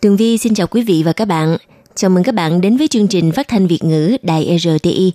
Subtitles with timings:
[0.00, 1.56] Tường Vi xin chào quý vị và các bạn.
[1.94, 5.12] Chào mừng các bạn đến với chương trình phát thanh Việt ngữ Đài RTI.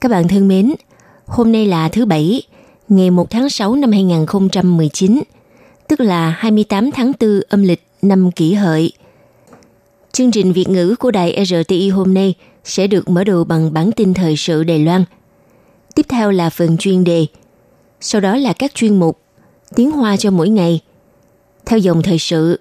[0.00, 0.74] Các bạn thân mến,
[1.26, 2.42] hôm nay là thứ Bảy,
[2.88, 5.22] ngày 1 tháng 6 năm 2019,
[5.88, 8.92] tức là 28 tháng 4 âm lịch năm kỷ hợi.
[10.12, 12.34] Chương trình Việt ngữ của Đài RTI hôm nay
[12.64, 15.04] sẽ được mở đầu bằng bản tin thời sự Đài Loan.
[15.94, 17.26] Tiếp theo là phần chuyên đề,
[18.00, 19.18] sau đó là các chuyên mục
[19.74, 20.80] Tiếng Hoa cho mỗi ngày,
[21.66, 22.60] theo dòng thời sự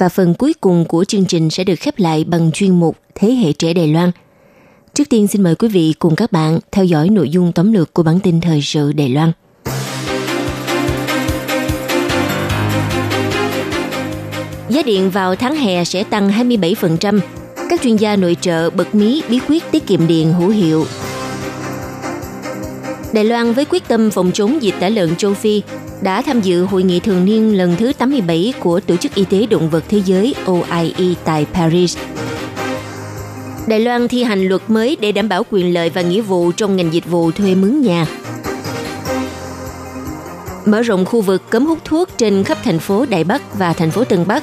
[0.00, 3.32] và phần cuối cùng của chương trình sẽ được khép lại bằng chuyên mục Thế
[3.32, 4.10] hệ trẻ Đài Loan.
[4.94, 7.94] Trước tiên, xin mời quý vị cùng các bạn theo dõi nội dung tóm lược
[7.94, 9.32] của bản tin thời sự Đài Loan.
[14.68, 17.20] Giá điện vào tháng hè sẽ tăng 27%.
[17.70, 20.84] Các chuyên gia nội trợ bật mí bí quyết tiết kiệm điện hữu hiệu.
[23.12, 25.62] Đài Loan với quyết tâm phòng chống dịch tả lợn châu Phi
[26.02, 29.46] đã tham dự hội nghị thường niên lần thứ 87 của Tổ chức Y tế
[29.46, 31.98] Động vật Thế giới OIE tại Paris.
[33.66, 36.76] Đài Loan thi hành luật mới để đảm bảo quyền lợi và nghĩa vụ trong
[36.76, 38.06] ngành dịch vụ thuê mướn nhà.
[40.66, 43.90] Mở rộng khu vực cấm hút thuốc trên khắp thành phố Đài Bắc và thành
[43.90, 44.42] phố Tân Bắc.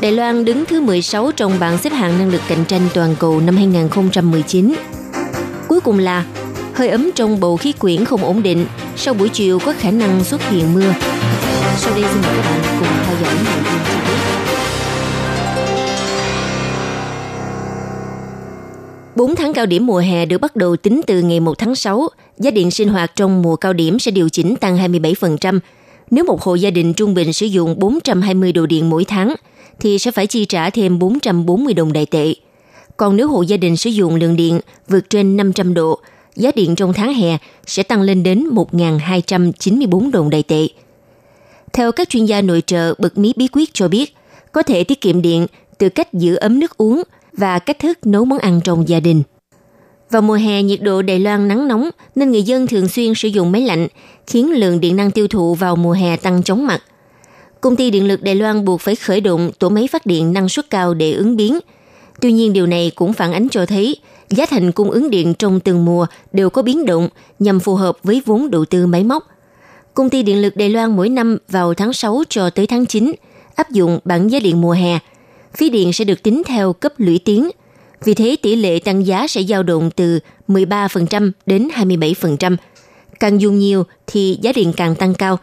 [0.00, 3.40] Đài Loan đứng thứ 16 trong bảng xếp hạng năng lực cạnh tranh toàn cầu
[3.40, 4.74] năm 2019.
[5.68, 6.24] Cuối cùng là
[6.74, 10.24] hơi ấm trong bầu khí quyển không ổn định, sau buổi chiều có khả năng
[10.24, 10.94] xuất hiện mưa.
[11.76, 14.42] Sau đây xin mời các bạn cùng theo dõi nội dung chi tiết.
[19.16, 22.08] Bốn tháng cao điểm mùa hè được bắt đầu tính từ ngày 1 tháng 6.
[22.38, 25.58] Giá điện sinh hoạt trong mùa cao điểm sẽ điều chỉnh tăng 27%.
[26.10, 29.34] Nếu một hộ gia đình trung bình sử dụng 420 đồ điện mỗi tháng,
[29.80, 32.34] thì sẽ phải chi trả thêm 440 đồng đại tệ.
[32.96, 35.98] Còn nếu hộ gia đình sử dụng lượng điện vượt trên 500 độ,
[36.36, 40.68] giá điện trong tháng hè sẽ tăng lên đến 1.294 đồng đại tệ.
[41.72, 44.16] Theo các chuyên gia nội trợ bật mí bí quyết cho biết,
[44.52, 45.46] có thể tiết kiệm điện
[45.78, 49.22] từ cách giữ ấm nước uống và cách thức nấu món ăn trong gia đình.
[50.10, 53.28] Vào mùa hè, nhiệt độ Đài Loan nắng nóng nên người dân thường xuyên sử
[53.28, 53.88] dụng máy lạnh,
[54.26, 56.82] khiến lượng điện năng tiêu thụ vào mùa hè tăng chóng mặt.
[57.60, 60.48] Công ty điện lực Đài Loan buộc phải khởi động tổ máy phát điện năng
[60.48, 61.58] suất cao để ứng biến.
[62.20, 63.96] Tuy nhiên điều này cũng phản ánh cho thấy
[64.36, 67.98] giá thành cung ứng điện trong từng mùa đều có biến động nhằm phù hợp
[68.02, 69.26] với vốn đầu tư máy móc.
[69.94, 73.12] Công ty điện lực Đài Loan mỗi năm vào tháng 6 cho tới tháng 9
[73.54, 74.98] áp dụng bảng giá điện mùa hè.
[75.56, 77.50] Phí điện sẽ được tính theo cấp lũy tiến.
[78.04, 80.18] Vì thế, tỷ lệ tăng giá sẽ dao động từ
[80.48, 82.56] 13% đến 27%.
[83.20, 85.38] Càng dùng nhiều thì giá điện càng tăng cao.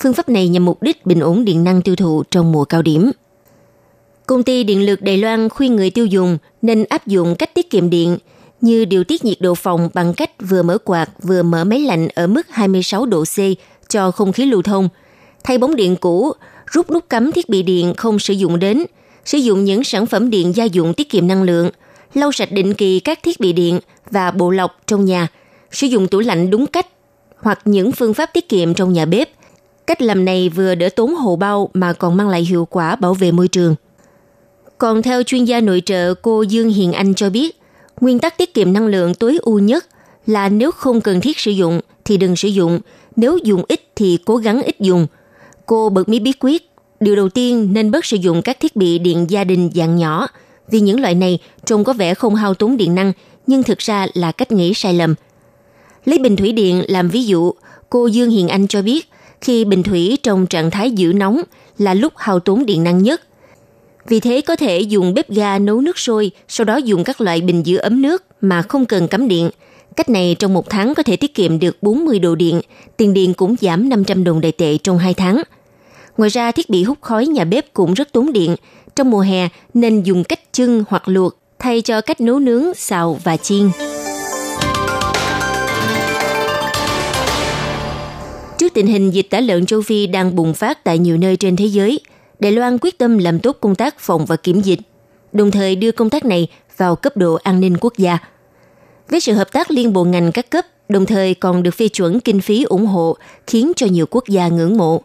[0.00, 2.82] Phương pháp này nhằm mục đích bình ổn điện năng tiêu thụ trong mùa cao
[2.82, 3.10] điểm.
[4.26, 7.70] Công ty điện lực Đài Loan khuyên người tiêu dùng nên áp dụng cách tiết
[7.70, 8.18] kiệm điện
[8.64, 12.08] như điều tiết nhiệt độ phòng bằng cách vừa mở quạt vừa mở máy lạnh
[12.14, 13.38] ở mức 26 độ C
[13.88, 14.88] cho không khí lưu thông,
[15.44, 16.32] thay bóng điện cũ,
[16.66, 18.84] rút nút cắm thiết bị điện không sử dụng đến,
[19.24, 21.70] sử dụng những sản phẩm điện gia dụng tiết kiệm năng lượng,
[22.14, 23.80] lau sạch định kỳ các thiết bị điện
[24.10, 25.28] và bộ lọc trong nhà,
[25.70, 26.86] sử dụng tủ lạnh đúng cách
[27.36, 29.30] hoặc những phương pháp tiết kiệm trong nhà bếp.
[29.86, 33.14] Cách làm này vừa đỡ tốn hồ bao mà còn mang lại hiệu quả bảo
[33.14, 33.74] vệ môi trường.
[34.78, 37.60] Còn theo chuyên gia nội trợ cô Dương Hiền Anh cho biết,
[38.00, 39.86] nguyên tắc tiết kiệm năng lượng tối ưu nhất
[40.26, 42.80] là nếu không cần thiết sử dụng thì đừng sử dụng,
[43.16, 45.06] nếu dùng ít thì cố gắng ít dùng.
[45.66, 48.98] Cô bật mí bí quyết, điều đầu tiên nên bớt sử dụng các thiết bị
[48.98, 50.26] điện gia đình dạng nhỏ,
[50.70, 53.12] vì những loại này trông có vẻ không hao tốn điện năng,
[53.46, 55.14] nhưng thực ra là cách nghĩ sai lầm.
[56.04, 57.52] Lấy bình thủy điện làm ví dụ,
[57.90, 59.08] cô Dương Hiền Anh cho biết,
[59.40, 61.42] khi bình thủy trong trạng thái giữ nóng
[61.78, 63.20] là lúc hao tốn điện năng nhất–
[64.08, 67.40] vì thế có thể dùng bếp ga nấu nước sôi, sau đó dùng các loại
[67.40, 69.50] bình giữ ấm nước mà không cần cắm điện.
[69.96, 72.60] Cách này trong một tháng có thể tiết kiệm được 40 độ điện,
[72.96, 75.42] tiền điện cũng giảm 500 đồng đại tệ trong 2 tháng.
[76.16, 78.56] Ngoài ra, thiết bị hút khói nhà bếp cũng rất tốn điện.
[78.96, 83.20] Trong mùa hè nên dùng cách chưng hoặc luộc thay cho cách nấu nướng, xào
[83.24, 83.70] và chiên.
[88.58, 91.56] Trước tình hình dịch tả lợn châu Phi đang bùng phát tại nhiều nơi trên
[91.56, 92.00] thế giới–
[92.38, 94.78] Đài Loan quyết tâm làm tốt công tác phòng và kiểm dịch,
[95.32, 98.18] đồng thời đưa công tác này vào cấp độ an ninh quốc gia.
[99.08, 102.20] Với sự hợp tác liên bộ ngành các cấp, đồng thời còn được phê chuẩn
[102.20, 103.16] kinh phí ủng hộ
[103.46, 105.02] khiến cho nhiều quốc gia ngưỡng mộ.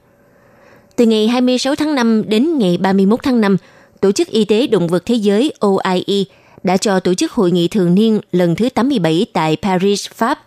[0.96, 3.58] Từ ngày 26 tháng 5 đến ngày 31 tháng 5,
[4.02, 6.24] Tổ chức Y tế Động vật Thế giới OIE
[6.64, 10.40] đã cho tổ chức hội nghị thường niên lần thứ 87 tại Paris, Pháp.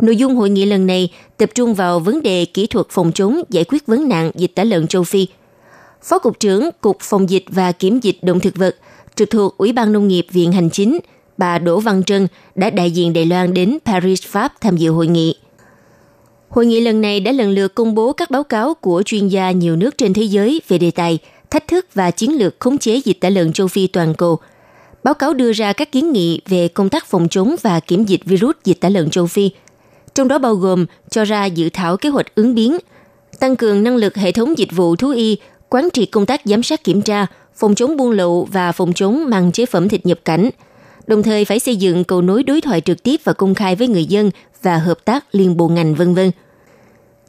[0.00, 3.42] Nội dung hội nghị lần này tập trung vào vấn đề kỹ thuật phòng chống
[3.50, 5.26] giải quyết vấn nạn dịch tả lợn châu Phi.
[6.04, 8.76] Phó Cục trưởng Cục Phòng dịch và Kiểm dịch Động thực vật
[9.14, 10.98] trực thuộc Ủy ban Nông nghiệp Viện Hành chính,
[11.38, 15.06] bà Đỗ Văn Trân đã đại diện Đài Loan đến Paris, Pháp tham dự hội
[15.06, 15.36] nghị.
[16.48, 19.50] Hội nghị lần này đã lần lượt công bố các báo cáo của chuyên gia
[19.50, 21.18] nhiều nước trên thế giới về đề tài
[21.50, 24.38] thách thức và chiến lược khống chế dịch tả lợn châu Phi toàn cầu.
[25.04, 28.24] Báo cáo đưa ra các kiến nghị về công tác phòng chống và kiểm dịch
[28.24, 29.50] virus dịch tả lợn châu Phi,
[30.14, 32.78] trong đó bao gồm cho ra dự thảo kế hoạch ứng biến,
[33.40, 35.38] tăng cường năng lực hệ thống dịch vụ thú y,
[35.74, 39.30] quán triệt công tác giám sát kiểm tra, phòng chống buôn lậu và phòng chống
[39.30, 40.50] mang chế phẩm thịt nhập cảnh,
[41.06, 43.88] đồng thời phải xây dựng cầu nối đối thoại trực tiếp và công khai với
[43.88, 44.30] người dân
[44.62, 46.30] và hợp tác liên bộ ngành vân vân.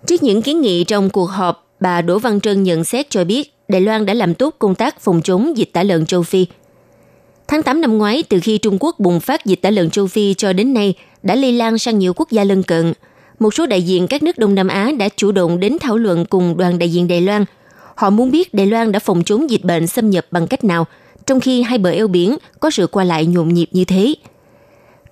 [0.05, 3.53] Trước những kiến nghị trong cuộc họp, bà Đỗ Văn Trân nhận xét cho biết
[3.67, 6.45] Đài Loan đã làm tốt công tác phòng chống dịch tả lợn châu Phi.
[7.47, 10.33] Tháng 8 năm ngoái, từ khi Trung Quốc bùng phát dịch tả lợn châu Phi
[10.33, 10.93] cho đến nay,
[11.23, 12.93] đã lây lan sang nhiều quốc gia lân cận.
[13.39, 16.25] Một số đại diện các nước Đông Nam Á đã chủ động đến thảo luận
[16.25, 17.45] cùng đoàn đại diện Đài Loan.
[17.95, 20.85] Họ muốn biết Đài Loan đã phòng chống dịch bệnh xâm nhập bằng cách nào,
[21.25, 24.15] trong khi hai bờ eo biển có sự qua lại nhộn nhịp như thế.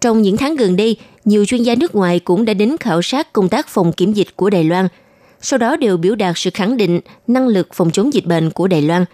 [0.01, 3.33] Trong những tháng gần đây, nhiều chuyên gia nước ngoài cũng đã đến khảo sát
[3.33, 4.87] công tác phòng kiểm dịch của Đài Loan,
[5.41, 8.67] sau đó đều biểu đạt sự khẳng định năng lực phòng chống dịch bệnh của
[8.67, 9.05] Đài Loan.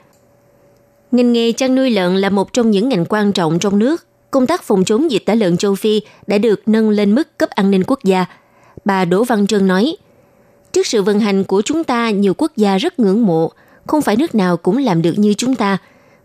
[1.12, 4.06] Ngành nghề chăn nuôi lợn là một trong những ngành quan trọng trong nước.
[4.32, 7.50] Công tác phòng chống dịch tả lợn châu Phi đã được nâng lên mức cấp
[7.50, 8.26] an ninh quốc gia.
[8.86, 9.96] Bà Đỗ Văn Trân nói,
[10.74, 13.52] Trước sự vận hành của chúng ta, nhiều quốc gia rất ngưỡng mộ,
[13.88, 15.78] không phải nước nào cũng làm được như chúng ta.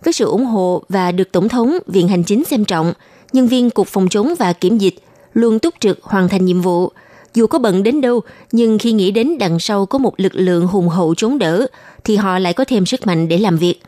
[0.04, 2.92] Với sự ủng hộ và được Tổng thống, Viện Hành Chính xem trọng,
[3.32, 4.94] nhân viên Cục Phòng chống và Kiểm dịch
[5.34, 6.90] luôn túc trực hoàn thành nhiệm vụ.
[7.34, 8.20] Dù có bận đến đâu,
[8.52, 11.66] nhưng khi nghĩ đến đằng sau có một lực lượng hùng hậu chống đỡ,
[12.04, 13.80] thì họ lại có thêm sức mạnh để làm việc.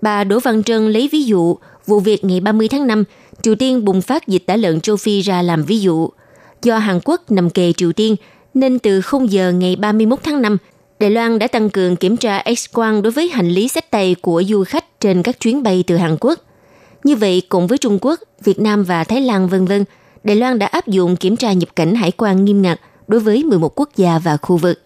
[0.00, 1.56] Bà Đỗ Văn Trân lấy ví dụ
[1.86, 3.04] vụ việc ngày 30 tháng 5,
[3.42, 6.08] Triều Tiên bùng phát dịch tả lợn châu Phi ra làm ví dụ.
[6.62, 8.16] Do Hàn Quốc nằm kề Triều Tiên,
[8.54, 10.56] nên từ 0 giờ ngày 31 tháng 5,
[10.98, 14.42] Đài Loan đã tăng cường kiểm tra X-quang đối với hành lý sách tay của
[14.48, 16.38] du khách trên các chuyến bay từ Hàn Quốc.
[17.04, 19.72] Như vậy, cùng với Trung Quốc, Việt Nam và Thái Lan v.v.,
[20.24, 23.44] Đài Loan đã áp dụng kiểm tra nhập cảnh hải quan nghiêm ngặt đối với
[23.44, 24.82] 11 quốc gia và khu vực.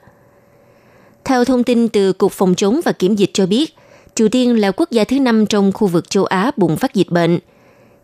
[1.24, 3.74] Theo thông tin từ Cục Phòng chống và Kiểm dịch cho biết,
[4.14, 7.10] Triều Tiên là quốc gia thứ năm trong khu vực châu Á bùng phát dịch
[7.10, 7.38] bệnh.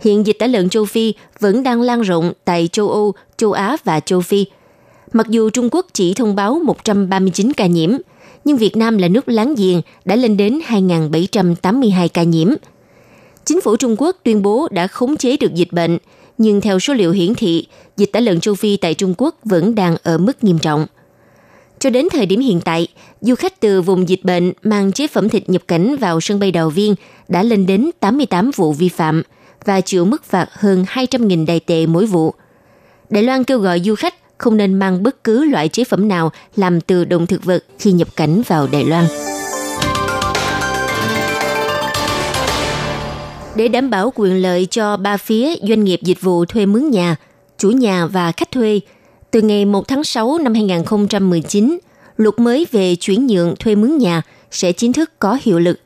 [0.01, 3.77] Hiện dịch tả lợn châu Phi vẫn đang lan rộng tại châu Âu, châu Á
[3.85, 4.47] và châu Phi.
[5.13, 7.91] Mặc dù Trung Quốc chỉ thông báo 139 ca nhiễm,
[8.45, 12.49] nhưng Việt Nam là nước láng giềng đã lên đến 2.782 ca nhiễm.
[13.45, 15.99] Chính phủ Trung Quốc tuyên bố đã khống chế được dịch bệnh,
[16.39, 17.67] nhưng theo số liệu hiển thị,
[17.97, 20.87] dịch tả lợn châu Phi tại Trung Quốc vẫn đang ở mức nghiêm trọng.
[21.79, 22.87] Cho đến thời điểm hiện tại,
[23.21, 26.51] du khách từ vùng dịch bệnh mang chế phẩm thịt nhập cảnh vào sân bay
[26.51, 26.95] Đào Viên
[27.29, 29.23] đã lên đến 88 vụ vi phạm
[29.65, 32.35] và chịu mức phạt hơn 200.000 đài tệ mỗi vụ.
[33.11, 36.33] Đài Loan kêu gọi du khách không nên mang bất cứ loại chế phẩm nào
[36.57, 39.05] làm từ động thực vật khi nhập cảnh vào Đài Loan.
[43.57, 47.17] Để đảm bảo quyền lợi cho ba phía doanh nghiệp dịch vụ thuê mướn nhà,
[47.59, 48.81] chủ nhà và khách thuê,
[49.31, 51.79] từ ngày 1 tháng 6 năm 2019,
[52.17, 55.81] luật mới về chuyển nhượng thuê mướn nhà sẽ chính thức có hiệu lực.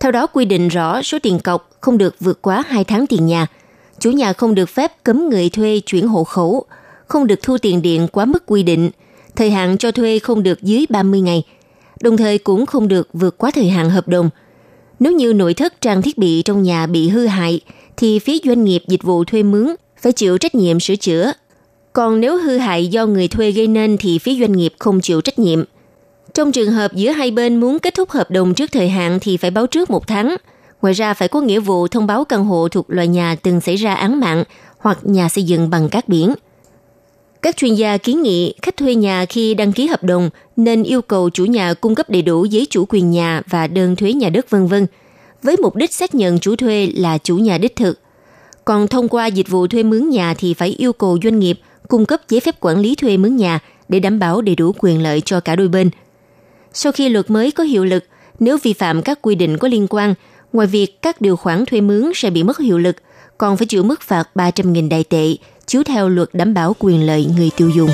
[0.00, 3.26] Theo đó quy định rõ số tiền cọc không được vượt quá 2 tháng tiền
[3.26, 3.46] nhà.
[3.98, 6.66] Chủ nhà không được phép cấm người thuê chuyển hộ khẩu,
[7.06, 8.90] không được thu tiền điện quá mức quy định,
[9.36, 11.42] thời hạn cho thuê không được dưới 30 ngày,
[12.00, 14.30] đồng thời cũng không được vượt quá thời hạn hợp đồng.
[14.98, 17.60] Nếu như nội thất trang thiết bị trong nhà bị hư hại,
[17.96, 21.32] thì phía doanh nghiệp dịch vụ thuê mướn phải chịu trách nhiệm sửa chữa.
[21.92, 25.20] Còn nếu hư hại do người thuê gây nên thì phía doanh nghiệp không chịu
[25.20, 25.64] trách nhiệm.
[26.34, 29.36] Trong trường hợp giữa hai bên muốn kết thúc hợp đồng trước thời hạn thì
[29.36, 30.36] phải báo trước một tháng.
[30.82, 33.76] Ngoài ra phải có nghĩa vụ thông báo căn hộ thuộc loại nhà từng xảy
[33.76, 34.44] ra án mạng
[34.78, 36.34] hoặc nhà xây dựng bằng cát biển–
[37.46, 41.02] các chuyên gia kiến nghị khách thuê nhà khi đăng ký hợp đồng nên yêu
[41.02, 44.28] cầu chủ nhà cung cấp đầy đủ giấy chủ quyền nhà và đơn thuế nhà
[44.28, 44.86] đất vân vân,
[45.42, 48.00] với mục đích xác nhận chủ thuê là chủ nhà đích thực.
[48.64, 52.06] Còn thông qua dịch vụ thuê mướn nhà thì phải yêu cầu doanh nghiệp cung
[52.06, 55.20] cấp giấy phép quản lý thuê mướn nhà để đảm bảo đầy đủ quyền lợi
[55.20, 55.90] cho cả đôi bên.
[56.72, 58.04] Sau khi luật mới có hiệu lực,
[58.38, 60.14] nếu vi phạm các quy định có liên quan,
[60.52, 62.96] ngoài việc các điều khoản thuê mướn sẽ bị mất hiệu lực,
[63.38, 67.26] còn phải chịu mức phạt 300.000 đại tệ chiếu theo luật đảm bảo quyền lợi
[67.36, 67.90] người tiêu dùng.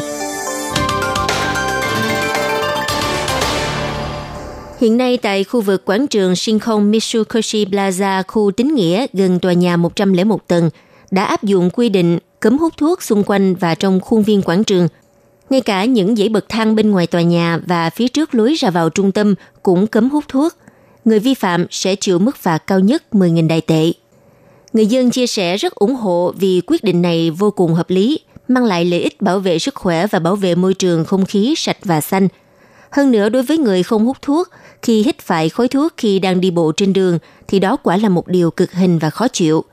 [4.80, 9.52] Hiện nay tại khu vực quảng trường Shinkhong Mitsukoshi Plaza, khu tín nghĩa gần tòa
[9.52, 10.70] nhà 101 tầng,
[11.10, 14.64] đã áp dụng quy định cấm hút thuốc xung quanh và trong khuôn viên quảng
[14.64, 14.88] trường.
[15.50, 18.70] Ngay cả những dãy bậc thang bên ngoài tòa nhà và phía trước lối ra
[18.70, 20.54] vào trung tâm cũng cấm hút thuốc.
[21.04, 23.92] Người vi phạm sẽ chịu mức phạt cao nhất 10.000 đại tệ.
[24.72, 28.20] Người dân chia sẻ rất ủng hộ vì quyết định này vô cùng hợp lý,
[28.48, 31.54] mang lại lợi ích bảo vệ sức khỏe và bảo vệ môi trường không khí
[31.56, 32.28] sạch và xanh.
[32.90, 34.48] Hơn nữa đối với người không hút thuốc,
[34.82, 38.08] khi hít phải khói thuốc khi đang đi bộ trên đường thì đó quả là
[38.08, 39.64] một điều cực hình và khó chịu.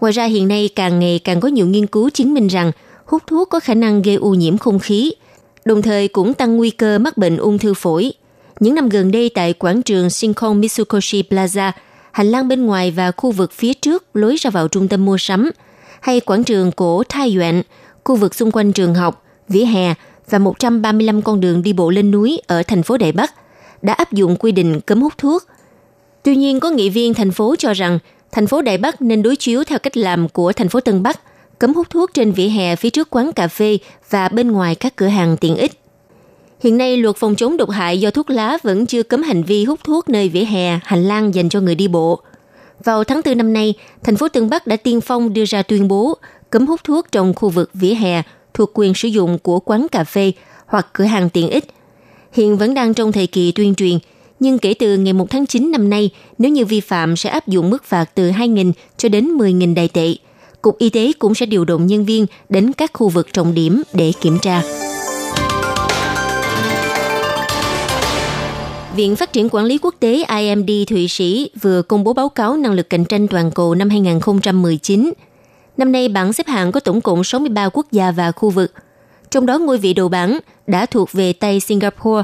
[0.00, 2.72] Ngoài ra hiện nay càng ngày càng có nhiều nghiên cứu chứng minh rằng
[3.04, 5.12] hút thuốc có khả năng gây ô nhiễm không khí,
[5.64, 8.12] đồng thời cũng tăng nguy cơ mắc bệnh ung thư phổi.
[8.60, 11.72] Những năm gần đây tại quảng trường Shinkon Mitsukoshi Plaza,
[12.16, 15.18] hành lang bên ngoài và khu vực phía trước lối ra vào trung tâm mua
[15.18, 15.50] sắm,
[16.00, 17.62] hay quảng trường cổ Thai Yuan,
[18.04, 19.94] khu vực xung quanh trường học, vỉa hè
[20.30, 23.34] và 135 con đường đi bộ lên núi ở thành phố Đài Bắc
[23.82, 25.42] đã áp dụng quy định cấm hút thuốc.
[26.22, 27.98] Tuy nhiên, có nghị viên thành phố cho rằng
[28.32, 31.20] thành phố Đài Bắc nên đối chiếu theo cách làm của thành phố Tân Bắc,
[31.58, 33.78] cấm hút thuốc trên vỉa hè phía trước quán cà phê
[34.10, 35.72] và bên ngoài các cửa hàng tiện ích.
[36.60, 39.64] Hiện nay, luật phòng chống độc hại do thuốc lá vẫn chưa cấm hành vi
[39.64, 42.20] hút thuốc nơi vỉa hè, hành lang dành cho người đi bộ.
[42.84, 45.88] Vào tháng 4 năm nay, thành phố Tân Bắc đã tiên phong đưa ra tuyên
[45.88, 46.16] bố
[46.50, 48.22] cấm hút thuốc trong khu vực vỉa hè
[48.54, 50.32] thuộc quyền sử dụng của quán cà phê
[50.66, 51.64] hoặc cửa hàng tiện ích.
[52.32, 53.98] Hiện vẫn đang trong thời kỳ tuyên truyền,
[54.40, 57.48] nhưng kể từ ngày 1 tháng 9 năm nay, nếu như vi phạm sẽ áp
[57.48, 60.14] dụng mức phạt từ 2.000 cho đến 10.000 đại tệ.
[60.62, 63.82] Cục Y tế cũng sẽ điều động nhân viên đến các khu vực trọng điểm
[63.92, 64.62] để kiểm tra.
[68.96, 72.56] Viện Phát triển Quản lý Quốc tế IMD Thụy Sĩ vừa công bố báo cáo
[72.56, 75.12] năng lực cạnh tranh toàn cầu năm 2019.
[75.76, 78.72] Năm nay, bảng xếp hạng có tổng cộng 63 quốc gia và khu vực.
[79.30, 82.22] Trong đó ngôi vị đầu bảng đã thuộc về tay Singapore.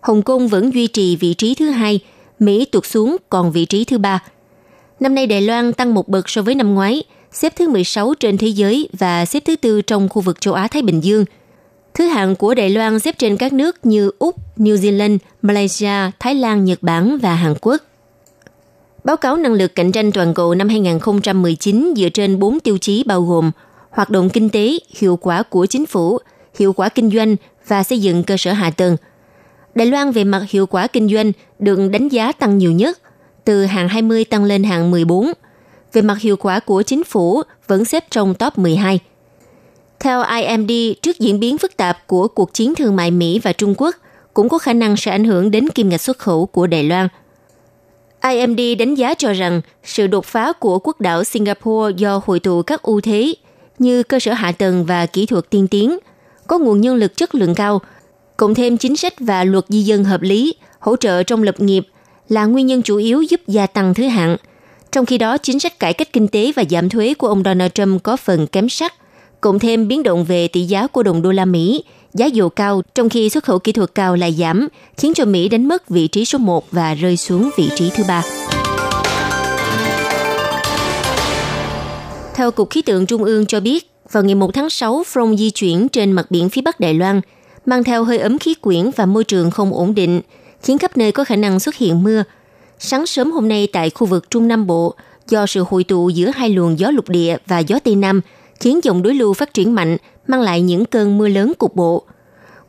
[0.00, 2.00] Hồng Kông vẫn duy trì vị trí thứ hai,
[2.38, 4.22] Mỹ tụt xuống còn vị trí thứ ba.
[5.00, 8.38] Năm nay Đài Loan tăng một bậc so với năm ngoái, xếp thứ 16 trên
[8.38, 11.24] thế giới và xếp thứ tư trong khu vực châu Á-Thái Bình Dương–
[11.96, 16.34] Thứ hạng của Đài Loan xếp trên các nước như Úc, New Zealand, Malaysia, Thái
[16.34, 17.82] Lan, Nhật Bản và Hàn Quốc.
[19.04, 23.04] Báo cáo năng lực cạnh tranh toàn cầu năm 2019 dựa trên 4 tiêu chí
[23.06, 23.50] bao gồm
[23.90, 26.18] hoạt động kinh tế, hiệu quả của chính phủ,
[26.58, 27.36] hiệu quả kinh doanh
[27.68, 28.96] và xây dựng cơ sở hạ tầng.
[29.74, 32.98] Đài Loan về mặt hiệu quả kinh doanh được đánh giá tăng nhiều nhất,
[33.44, 35.32] từ hạng 20 tăng lên hạng 14.
[35.92, 39.00] Về mặt hiệu quả của chính phủ vẫn xếp trong top 12.
[40.00, 40.70] Theo IMD,
[41.02, 43.96] trước diễn biến phức tạp của cuộc chiến thương mại Mỹ và Trung Quốc,
[44.34, 47.08] cũng có khả năng sẽ ảnh hưởng đến kim ngạch xuất khẩu của Đài Loan.
[48.22, 52.62] IMD đánh giá cho rằng sự đột phá của quốc đảo Singapore do hội tụ
[52.62, 53.34] các ưu thế
[53.78, 55.98] như cơ sở hạ tầng và kỹ thuật tiên tiến,
[56.46, 57.80] có nguồn nhân lực chất lượng cao,
[58.36, 61.86] cộng thêm chính sách và luật di dân hợp lý, hỗ trợ trong lập nghiệp
[62.28, 64.36] là nguyên nhân chủ yếu giúp gia tăng thứ hạng.
[64.92, 67.72] Trong khi đó, chính sách cải cách kinh tế và giảm thuế của ông Donald
[67.74, 68.94] Trump có phần kém sắc–
[69.46, 71.84] cộng thêm biến động về tỷ giá của đồng đô la Mỹ,
[72.14, 75.48] giá dầu cao trong khi xuất khẩu kỹ thuật cao lại giảm, khiến cho Mỹ
[75.48, 78.22] đánh mất vị trí số 1 và rơi xuống vị trí thứ ba.
[82.34, 85.50] Theo Cục Khí tượng Trung ương cho biết, vào ngày 1 tháng 6, phong di
[85.50, 87.20] chuyển trên mặt biển phía Bắc Đài Loan,
[87.66, 90.20] mang theo hơi ấm khí quyển và môi trường không ổn định,
[90.62, 92.22] khiến khắp nơi có khả năng xuất hiện mưa.
[92.78, 94.94] Sáng sớm hôm nay tại khu vực Trung Nam Bộ,
[95.28, 98.20] do sự hội tụ giữa hai luồng gió lục địa và gió Tây Nam–
[98.60, 99.96] khiến dòng đối lưu phát triển mạnh,
[100.26, 102.02] mang lại những cơn mưa lớn cục bộ.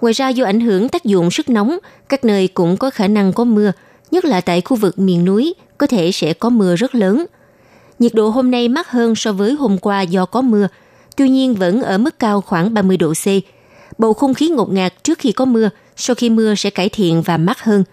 [0.01, 1.77] Ngoài ra do ảnh hưởng tác dụng sức nóng,
[2.09, 3.71] các nơi cũng có khả năng có mưa,
[4.11, 7.25] nhất là tại khu vực miền núi, có thể sẽ có mưa rất lớn.
[7.99, 10.67] Nhiệt độ hôm nay mát hơn so với hôm qua do có mưa,
[11.15, 13.25] tuy nhiên vẫn ở mức cao khoảng 30 độ C.
[13.97, 17.21] Bầu không khí ngột ngạt trước khi có mưa, sau khi mưa sẽ cải thiện
[17.21, 17.83] và mát hơn.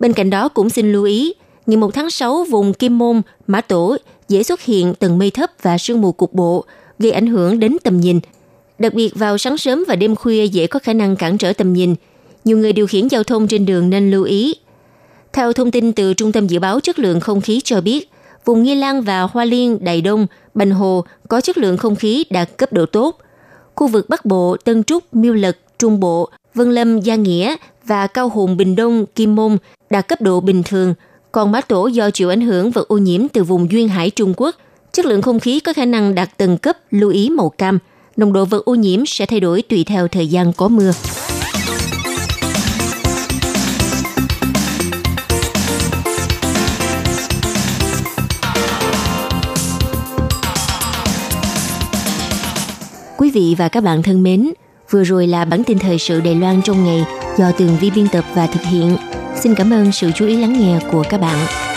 [0.00, 1.34] Bên cạnh đó cũng xin lưu ý,
[1.66, 3.96] ngày 1 tháng 6 vùng Kim Môn, Mã Tổ
[4.28, 6.64] dễ xuất hiện tầng mây thấp và sương mù cục bộ,
[7.02, 8.20] gây ảnh hưởng đến tầm nhìn.
[8.78, 11.72] Đặc biệt vào sáng sớm và đêm khuya dễ có khả năng cản trở tầm
[11.72, 11.94] nhìn.
[12.44, 14.54] Nhiều người điều khiển giao thông trên đường nên lưu ý.
[15.32, 18.10] Theo thông tin từ Trung tâm Dự báo Chất lượng Không khí cho biết,
[18.44, 22.24] vùng Nghi Lan và Hoa Liên, Đài Đông, Bành Hồ có chất lượng không khí
[22.30, 23.18] đạt cấp độ tốt.
[23.74, 28.06] Khu vực Bắc Bộ, Tân Trúc, Miêu Lật, Trung Bộ, Vân Lâm, Gia Nghĩa và
[28.06, 29.56] Cao Hùng, Bình Đông, Kim Môn
[29.90, 30.94] đạt cấp độ bình thường,
[31.32, 34.34] còn Mã Tổ do chịu ảnh hưởng vật ô nhiễm từ vùng Duyên Hải Trung
[34.36, 34.56] Quốc
[34.92, 37.78] chất lượng không khí có khả năng đạt từng cấp lưu ý màu cam.
[38.16, 40.92] Nồng độ vật ô nhiễm sẽ thay đổi tùy theo thời gian có mưa.
[53.18, 54.52] Quý vị và các bạn thân mến,
[54.90, 57.04] vừa rồi là bản tin thời sự Đài Loan trong ngày
[57.38, 58.96] do Tường Vi biên tập và thực hiện.
[59.40, 61.71] Xin cảm ơn sự chú ý lắng nghe của các bạn.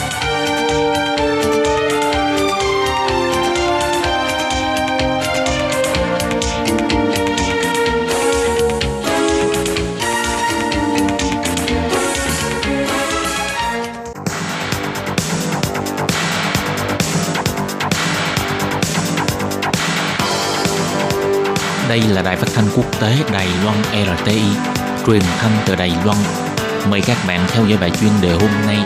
[21.95, 24.41] Đây là đài phát thanh quốc tế Đài Loan RTI,
[25.07, 26.17] truyền thanh từ Đài Loan.
[26.89, 28.77] Mời các bạn theo dõi bài chuyên đề hôm nay.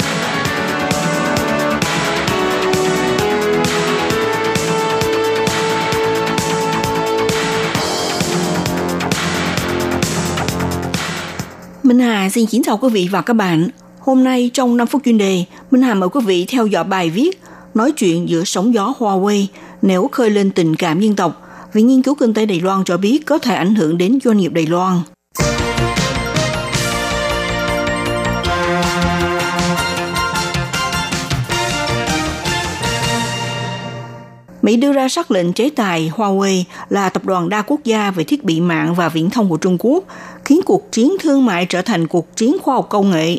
[11.83, 13.69] Minh Hà xin kính chào quý vị và các bạn.
[13.99, 17.09] Hôm nay trong 5 phút chuyên đề, Minh Hà mời quý vị theo dõi bài
[17.09, 17.41] viết
[17.73, 19.45] Nói chuyện giữa sóng gió Huawei
[19.81, 21.48] nếu khơi lên tình cảm dân tộc.
[21.73, 24.37] Viện nghiên cứu kinh tế Đài Loan cho biết có thể ảnh hưởng đến doanh
[24.37, 25.01] nghiệp Đài Loan.
[34.61, 38.23] Mỹ đưa ra sắc lệnh chế tài Huawei là tập đoàn đa quốc gia về
[38.23, 40.03] thiết bị mạng và viễn thông của Trung Quốc,
[40.45, 43.37] khiến cuộc chiến thương mại trở thành cuộc chiến khoa học công nghệ.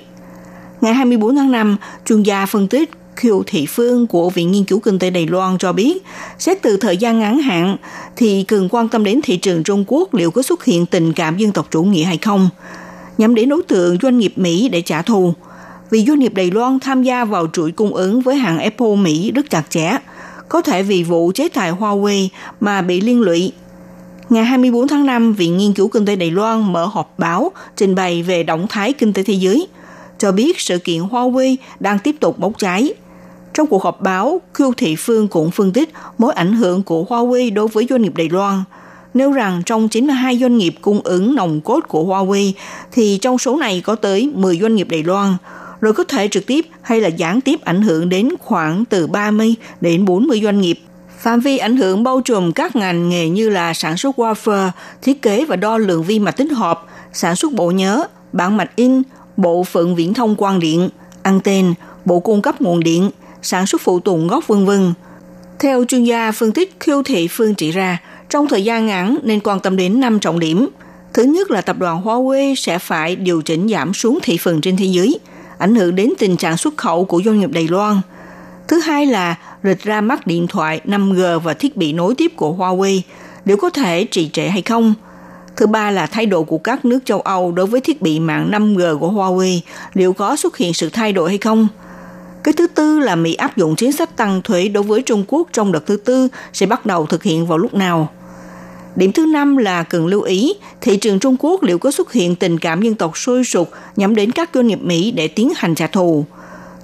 [0.81, 2.91] Ngày 24 tháng 5, chuyên gia phân tích
[3.23, 6.03] Kiều Thị Phương của Viện Nghiên cứu Kinh tế Đài Loan cho biết,
[6.39, 7.77] xét từ thời gian ngắn hạn
[8.17, 11.37] thì cần quan tâm đến thị trường Trung Quốc liệu có xuất hiện tình cảm
[11.37, 12.49] dân tộc chủ nghĩa hay không,
[13.19, 15.35] nhắm đến đối tượng doanh nghiệp Mỹ để trả thù.
[15.91, 19.33] Vì doanh nghiệp Đài Loan tham gia vào chuỗi cung ứng với hàng Apple Mỹ
[19.35, 19.97] rất chặt chẽ,
[20.49, 22.29] có thể vì vụ chế tài Huawei
[22.61, 23.53] mà bị liên lụy.
[24.29, 27.95] Ngày 24 tháng 5, Viện Nghiên cứu Kinh tế Đài Loan mở họp báo trình
[27.95, 29.67] bày về động thái kinh tế thế giới,
[30.21, 32.95] cho biết sự kiện Huawei đang tiếp tục bốc cháy.
[33.55, 37.55] Trong cuộc họp báo, Khưu Thị Phương cũng phân tích mối ảnh hưởng của Huawei
[37.55, 38.63] đối với doanh nghiệp Đài Loan.
[39.15, 42.53] Nêu rằng trong 92 doanh nghiệp cung ứng nòng cốt của Huawei,
[42.93, 45.37] thì trong số này có tới 10 doanh nghiệp Đài Loan,
[45.81, 49.55] rồi có thể trực tiếp hay là gián tiếp ảnh hưởng đến khoảng từ 30
[49.81, 50.81] đến 40 doanh nghiệp.
[51.19, 54.71] Phạm vi ảnh hưởng bao trùm các ngành nghề như là sản xuất wafer,
[55.03, 58.77] thiết kế và đo lượng vi mạch tích hợp, sản xuất bộ nhớ, bản mạch
[58.77, 59.03] in,
[59.41, 60.89] bộ phận viễn thông quang điện,
[61.23, 63.11] anten, bộ cung cấp nguồn điện,
[63.43, 64.93] sản xuất phụ tùng gốc vân vân.
[65.59, 67.99] Theo chuyên gia phân tích Khiêu Thị Phương trị ra,
[68.29, 70.69] trong thời gian ngắn nên quan tâm đến 5 trọng điểm.
[71.15, 74.77] Thứ nhất là tập đoàn Huawei sẽ phải điều chỉnh giảm xuống thị phần trên
[74.77, 75.19] thế giới,
[75.59, 78.01] ảnh hưởng đến tình trạng xuất khẩu của doanh nghiệp Đài Loan.
[78.69, 82.55] Thứ hai là rịch ra mắt điện thoại 5G và thiết bị nối tiếp của
[82.59, 83.01] Huawei,
[83.45, 84.95] liệu có thể trì trệ hay không?
[85.57, 88.51] Thứ ba là thái độ của các nước châu Âu đối với thiết bị mạng
[88.51, 89.61] 5G của Huawei,
[89.95, 91.69] liệu có xuất hiện sự thay đổi hay không?
[92.45, 95.49] Cái thứ tư là Mỹ áp dụng chính sách tăng thuế đối với Trung Quốc
[95.53, 98.09] trong đợt thứ tư sẽ bắt đầu thực hiện vào lúc nào.
[98.97, 102.37] Điểm thứ năm là cần lưu ý thị trường Trung Quốc liệu có xuất hiện
[102.37, 105.75] tình cảm dân tộc sôi sục nhắm đến các doanh nghiệp Mỹ để tiến hành
[105.75, 106.25] trả thù.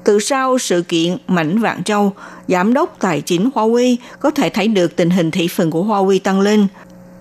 [0.05, 2.13] Từ sau sự kiện Mảnh Vạn Châu,
[2.49, 6.19] giám đốc tài chính Huawei có thể thấy được tình hình thị phần của Huawei
[6.19, 6.67] tăng lên,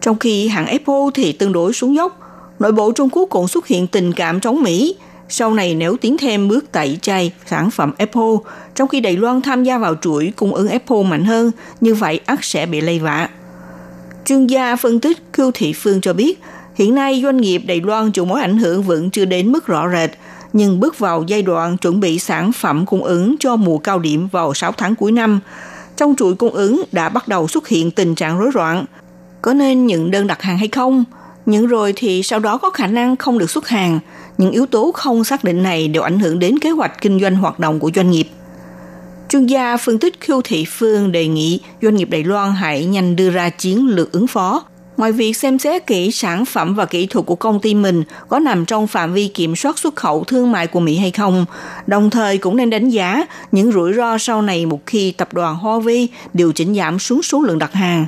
[0.06, 2.20] trong khi hãng Apple thì tương đối xuống dốc.
[2.60, 4.96] Nội bộ Trung Quốc cũng xuất hiện tình cảm chống Mỹ,
[5.30, 8.36] sau này nếu tiến thêm bước tẩy chay sản phẩm Apple,
[8.76, 12.20] trong khi Đài Loan tham gia vào chuỗi cung ứng Apple mạnh hơn, như vậy
[12.26, 13.30] ắt sẽ bị lây vạ.
[14.26, 16.40] Chuyên gia phân tích Khưu Thị Phương cho biết,
[16.76, 19.90] hiện nay doanh nghiệp Đài Loan chịu mối ảnh hưởng vẫn chưa đến mức rõ
[19.92, 20.12] rệt,
[20.54, 24.28] nhưng bước vào giai đoạn chuẩn bị sản phẩm cung ứng cho mùa cao điểm
[24.28, 25.40] vào 6 tháng cuối năm.
[25.98, 28.86] Trong chuỗi cung ứng đã bắt đầu xuất hiện tình trạng rối loạn.
[29.46, 31.04] Có nên nhận đơn đặt hàng hay không?
[31.46, 34.00] Nhận rồi thì sau đó có khả năng không được xuất hàng.
[34.38, 37.36] Những yếu tố không xác định này đều ảnh hưởng đến kế hoạch kinh doanh
[37.36, 38.28] hoạt động của doanh nghiệp.
[39.30, 43.16] Chuyên gia phân tích Khiêu Thị Phương đề nghị doanh nghiệp Đài Loan hãy nhanh
[43.16, 44.64] đưa ra chiến lược ứng phó.
[44.98, 48.40] Ngoài việc xem xét kỹ sản phẩm và kỹ thuật của công ty mình có
[48.40, 51.46] nằm trong phạm vi kiểm soát xuất khẩu thương mại của Mỹ hay không,
[51.88, 55.58] đồng thời cũng nên đánh giá những rủi ro sau này một khi tập đoàn
[55.58, 58.06] Huawei điều chỉnh giảm xuống số lượng đặt hàng.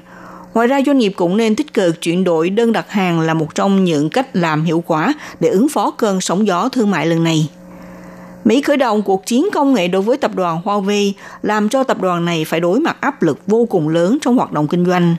[0.54, 3.56] Ngoài ra doanh nghiệp cũng nên tích cực chuyển đổi đơn đặt hàng là một
[3.56, 7.24] trong những cách làm hiệu quả để ứng phó cơn sóng gió thương mại lần
[7.24, 7.50] này.
[8.46, 12.02] Mỹ khởi động cuộc chiến công nghệ đối với tập đoàn Huawei, làm cho tập
[12.02, 15.16] đoàn này phải đối mặt áp lực vô cùng lớn trong hoạt động kinh doanh.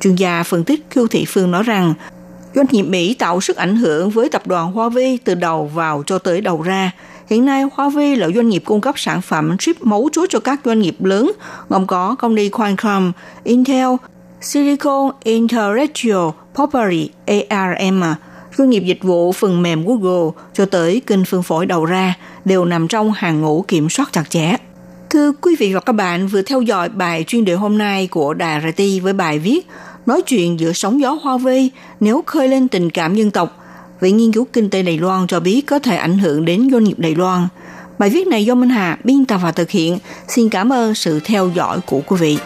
[0.00, 1.94] Chuyên gia phân tích Khưu Thị Phương nói rằng,
[2.54, 6.18] doanh nghiệp Mỹ tạo sức ảnh hưởng với tập đoàn Huawei từ đầu vào cho
[6.18, 6.90] tới đầu ra.
[7.30, 10.60] Hiện nay, Huawei là doanh nghiệp cung cấp sản phẩm chip mấu chốt cho các
[10.64, 11.32] doanh nghiệp lớn,
[11.68, 13.12] gồm có công ty Qualcomm,
[13.44, 13.88] Intel,
[14.42, 17.08] Silicon Intellectual Property
[17.48, 18.02] ARM,
[18.58, 22.64] doanh nghiệp dịch vụ phần mềm Google cho tới kênh phân phối đầu ra đều
[22.64, 24.56] nằm trong hàng ngũ kiểm soát chặt chẽ.
[25.10, 28.34] Thưa quý vị và các bạn vừa theo dõi bài chuyên đề hôm nay của
[28.34, 29.66] Đài RT với bài viết
[30.06, 33.58] Nói chuyện giữa sóng gió hoa vây nếu khơi lên tình cảm dân tộc.
[34.00, 36.84] Viện nghiên cứu kinh tế Đài Loan cho biết có thể ảnh hưởng đến doanh
[36.84, 37.48] nghiệp Đài Loan.
[37.98, 39.98] Bài viết này do Minh Hà biên tập và thực hiện.
[40.28, 42.38] Xin cảm ơn sự theo dõi của quý vị.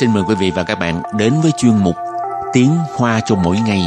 [0.00, 1.96] Xin mời quý vị và các bạn đến với chuyên mục
[2.52, 3.82] Tiếng Hoa cho mỗi ngày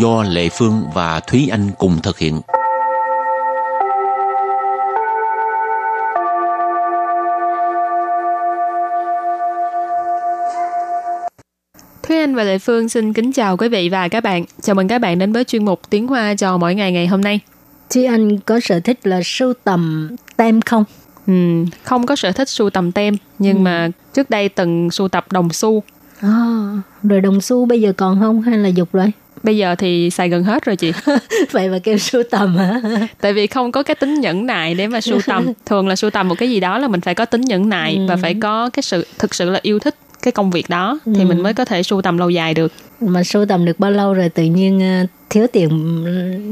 [0.00, 2.40] do Lệ Phương và Thúy Anh cùng thực hiện.
[12.02, 14.44] Thúy Anh và Lệ Phương xin kính chào quý vị và các bạn.
[14.60, 17.20] Chào mừng các bạn đến với chuyên mục Tiếng Hoa cho mỗi ngày ngày hôm
[17.20, 17.40] nay.
[17.90, 20.84] Thúy Anh có sở thích là sưu tầm tem không?
[21.26, 23.60] Ừ, không có sở thích sưu tầm tem, nhưng ừ.
[23.60, 25.82] mà trước đây từng sưu tập đồng xu.
[26.20, 26.30] À,
[27.02, 29.12] rồi đồng xu bây giờ còn không hay là dục rồi?
[29.42, 30.92] Bây giờ thì xài gần hết rồi chị.
[31.50, 32.80] Vậy mà kêu sưu tầm hả?
[33.20, 35.46] Tại vì không có cái tính nhẫn nại để mà sưu tầm.
[35.66, 37.94] Thường là sưu tầm một cái gì đó là mình phải có tính nhẫn nại
[37.96, 38.06] ừ.
[38.08, 41.20] và phải có cái sự thực sự là yêu thích cái công việc đó thì
[41.20, 41.26] ừ.
[41.26, 42.72] mình mới có thể sưu tầm lâu dài được.
[43.00, 46.04] Mà sưu tầm được bao lâu rồi tự nhiên ờ, thiếu tiền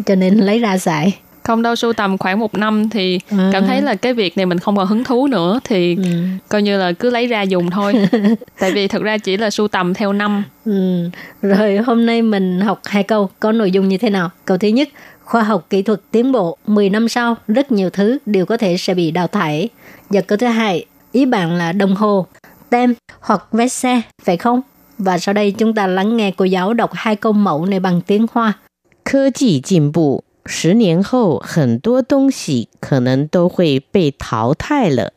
[0.07, 3.50] cho nên lấy ra xài không đâu sưu tầm khoảng một năm thì à.
[3.54, 6.04] cảm thấy là cái việc này mình không còn hứng thú nữa thì ừ.
[6.50, 7.94] coi như là cứ lấy ra dùng thôi
[8.60, 11.10] tại vì thực ra chỉ là sưu tầm theo năm ừ.
[11.42, 14.68] rồi hôm nay mình học hai câu có nội dung như thế nào câu thứ
[14.68, 14.90] nhất
[15.24, 18.78] khoa học kỹ thuật tiến bộ 10 năm sau rất nhiều thứ đều có thể
[18.78, 19.70] sẽ bị đào thải
[20.10, 22.26] và câu thứ hai ý bạn là đồng hồ
[22.70, 24.62] tem hoặc vé xe phải không
[24.98, 28.02] và sau đây chúng ta lắng nghe cô giáo đọc hai câu mẫu này bằng
[28.02, 28.54] tiếng Hoa.
[29.10, 35.14] 科技进步 十年后，很多东西可能都会被淘汰了。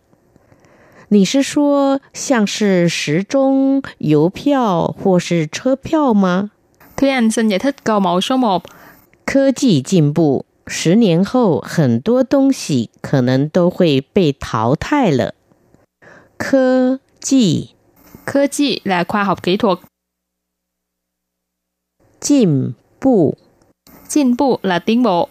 [1.08, 6.50] 你是说像是时钟、邮票或是车票吗？
[6.96, 8.62] Thúy Anh xin giải thích câu mẫu số 1.
[9.24, 15.34] 科技进步，十年后很多东西可能都会被淘汰了。
[16.36, 17.70] 科技，
[18.24, 19.78] 科技 là khoa học kỹ thuật.
[22.20, 23.36] 进步。
[24.08, 25.28] 进步 là tiến bộ.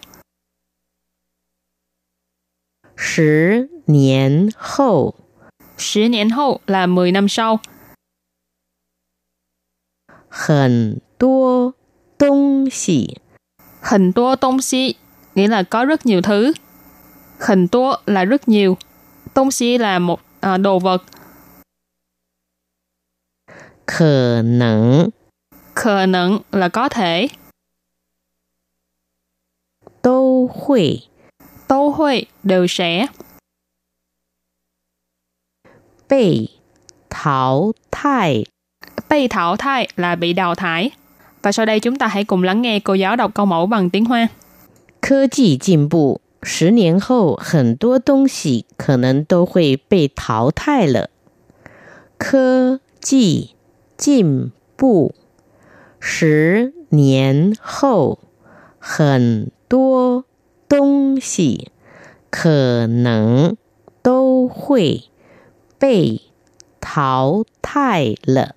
[2.96, 5.14] 十年后，
[5.76, 7.60] 十年后 là 10 năm sau.
[10.28, 11.74] 很多
[12.16, 13.20] 东西，
[13.80, 14.96] 很多东西
[15.34, 16.52] nghĩa là có rất nhiều thứ.
[17.48, 18.76] Hình tố là rất nhiều.
[19.34, 21.02] Tông xí là một à, đồ vật.
[23.86, 25.08] Khả năng
[25.74, 27.28] Khả năng là có thể.
[30.46, 31.02] 都会
[31.66, 33.06] 都会 đều sẽ
[36.08, 36.48] bị
[37.10, 38.44] thảo thải
[39.10, 40.90] bị thảo thải là bị đào thải
[41.42, 43.90] và sau đây chúng ta hãy cùng lắng nghe cô giáo đọc câu mẫu bằng
[43.90, 44.28] tiếng Hoa.
[45.00, 51.10] 科技进步，十年后很多东西可能都会被淘汰了。
[52.16, 53.56] 科技
[53.96, 55.16] 进步，
[55.98, 58.20] 十年后
[58.78, 60.24] 很多
[60.68, 61.70] 东西
[62.30, 63.56] 可能
[64.02, 65.02] 都会
[65.78, 66.20] 被
[66.80, 68.54] 淘汰了。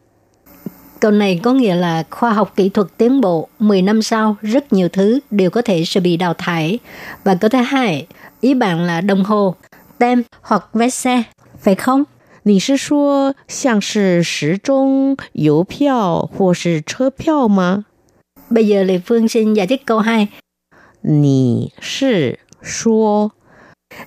[0.99, 4.73] Câu này có nghĩa là khoa học kỹ thuật tiến bộ, 10 năm sau rất
[4.73, 6.79] nhiều thứ đều có thể sẽ bị đào thải.
[7.23, 8.07] Và câu thứ hai,
[8.41, 9.55] ý bạn là đồng hồ,
[9.97, 11.23] tem hoặc vé xe,
[11.59, 12.05] phải không?
[12.43, 17.85] 你是说像是时钟、邮票或是车票吗？
[18.49, 20.27] Bây giờ Lê Phương xin giải thích câu 2.
[21.01, 23.31] 你是说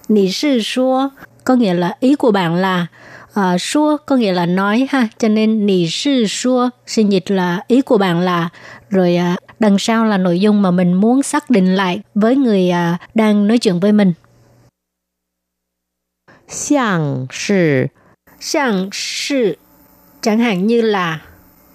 [0.08, 1.12] 你是说
[1.44, 2.86] có nghĩa là ý của bạn là
[3.40, 7.62] uh, số có nghĩa là nói ha cho nên nì sư số xin dịch là
[7.66, 8.48] ý của bạn là
[8.90, 12.70] rồi uh, đằng sau là nội dung mà mình muốn xác định lại với người
[12.70, 14.12] uh, đang nói chuyện với mình
[16.48, 17.90] 像是
[18.40, 19.58] 像是
[20.22, 21.20] chẳng hạn như là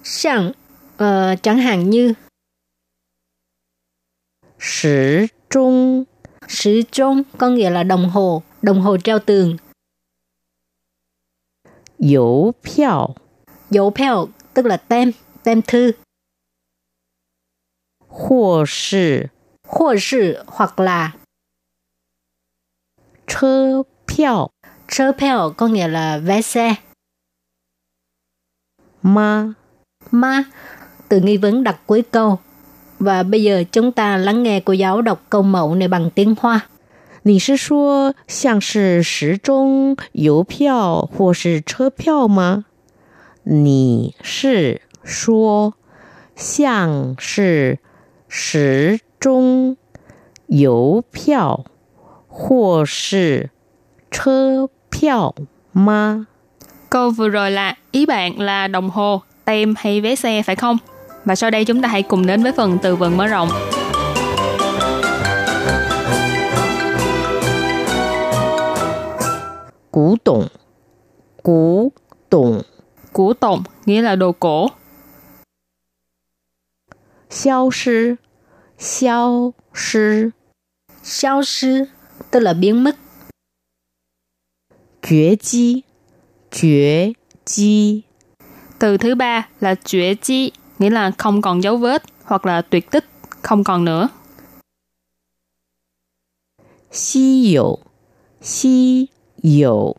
[0.02, 0.52] 像
[0.98, 2.14] uh, chẳng hạn như
[4.59, 6.03] Sử trung
[6.47, 9.57] Sử trung nghĩa là đồng hồ, đồng hồ treo tường.
[11.99, 15.11] Dấu phiếu tức là tem,
[15.43, 15.91] tem thư.
[18.07, 18.65] Hồ
[19.99, 21.15] sự hoặc là
[23.27, 24.49] Chơ phiếu
[24.87, 26.75] Chơ phiếu nghĩa là vé xe.
[29.01, 29.53] Ma
[30.11, 30.43] Ma
[31.09, 32.39] từ nghi vấn đặt cuối câu
[32.98, 36.34] và bây giờ chúng ta lắng nghe cô giáo đọc câu mẫu này bằng tiếng
[36.40, 36.60] Hoa.
[37.26, 42.66] 你是说像是时钟、邮票或是车票吗？
[43.44, 45.72] 你是说
[46.36, 47.78] 像是
[48.28, 49.78] 时钟、
[50.48, 51.64] 邮票
[52.28, 53.48] 或是
[54.10, 55.34] 车票
[55.72, 56.26] 吗？
[56.90, 60.78] Câu vừa rồi là ý bạn là đồng hồ, tem hay vé xe phải không?
[61.25, 63.49] Và sau đây chúng ta hãy cùng đến với phần từ vựng mở rộng.
[69.91, 70.47] Cú tổng
[71.43, 71.91] Cú
[72.29, 72.61] tổng
[73.13, 74.67] Cú tổng nghĩa là đồ cổ.
[77.29, 78.15] Xiao sư
[78.77, 80.29] Xiao sư
[81.03, 81.85] Xiao sư
[82.31, 82.95] tức là biến mất.
[85.09, 85.81] Quyết chi.
[86.51, 87.13] Quyết
[87.45, 88.01] chi.
[88.79, 92.91] Từ thứ ba là quyết chi nghĩa là không còn dấu vết hoặc là tuyệt
[92.91, 93.05] tích,
[93.41, 94.09] không còn nữa.
[96.91, 97.77] Xí hữu
[98.41, 99.07] Xí
[99.43, 99.95] hữu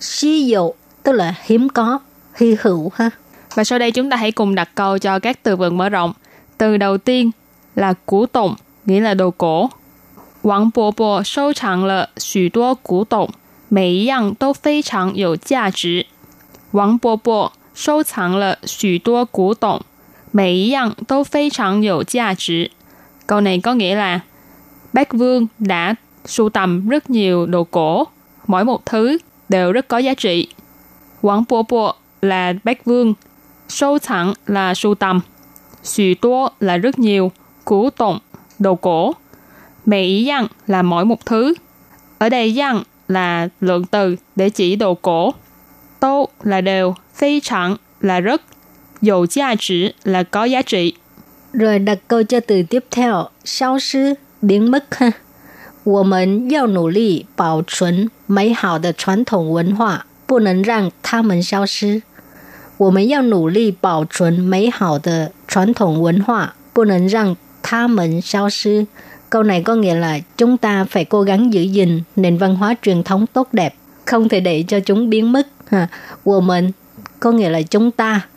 [0.00, 1.98] Xí hữu tức là hiếm có,
[2.34, 3.10] hy hữu ha.
[3.54, 6.12] Và sau đây chúng ta hãy cùng đặt câu cho các từ vựng mở rộng.
[6.58, 7.30] Từ đầu tiên
[7.74, 9.70] là cổ tụng, nghĩa là đồ cổ.
[10.42, 13.30] Wang Bo Bo sâu chẳng lợ xù đô củ tụng,
[13.70, 16.04] mỗi yang đều phi chẳng có giá trị.
[16.72, 19.82] Wang Bo Bo sâu chẳng lợ xù đô củ tụng,
[20.31, 22.71] 每一样都非常有价值.
[23.27, 24.19] Câu này có nghĩa là
[24.93, 28.03] Bác Vương đã sưu tầm rất nhiều đồ cổ,
[28.47, 29.17] mỗi một thứ
[29.49, 30.47] đều rất có giá trị.
[31.21, 33.13] Quảng Bộ Bộ là bác vương,
[33.67, 35.19] sâu thẳng là sưu tầm,
[35.83, 37.31] xù tố là rất nhiều,
[37.65, 38.19] củ tụng,
[38.59, 39.13] đồ cổ.
[39.85, 41.53] Mẹ ý dăng là mỗi một thứ.
[42.17, 45.33] Ở đây dăng là lượng từ để chỉ đồ cổ.
[45.99, 48.41] Tô là đều, phi chẳng là rất,
[49.01, 50.93] dầu giá trị là có giá trị.
[51.53, 55.11] Rồi đặt câu cho từ tiếp theo, 消失 biến mất ha.
[55.83, 62.01] 我们要努力保存美好的传统文化，不能让它们消失。
[62.77, 68.87] 我们要努力保存美好的传统文化，不能让它们消失。
[69.29, 73.03] Câu này có nghĩa là chúng ta phải cố gắng giữ gìn nền văn hóa truyền
[73.03, 75.47] thống tốt đẹp, không thể để cho chúng biến mất.
[75.67, 75.87] Ha.
[76.23, 76.71] Woman
[77.19, 78.27] có nghĩa là chúng ta.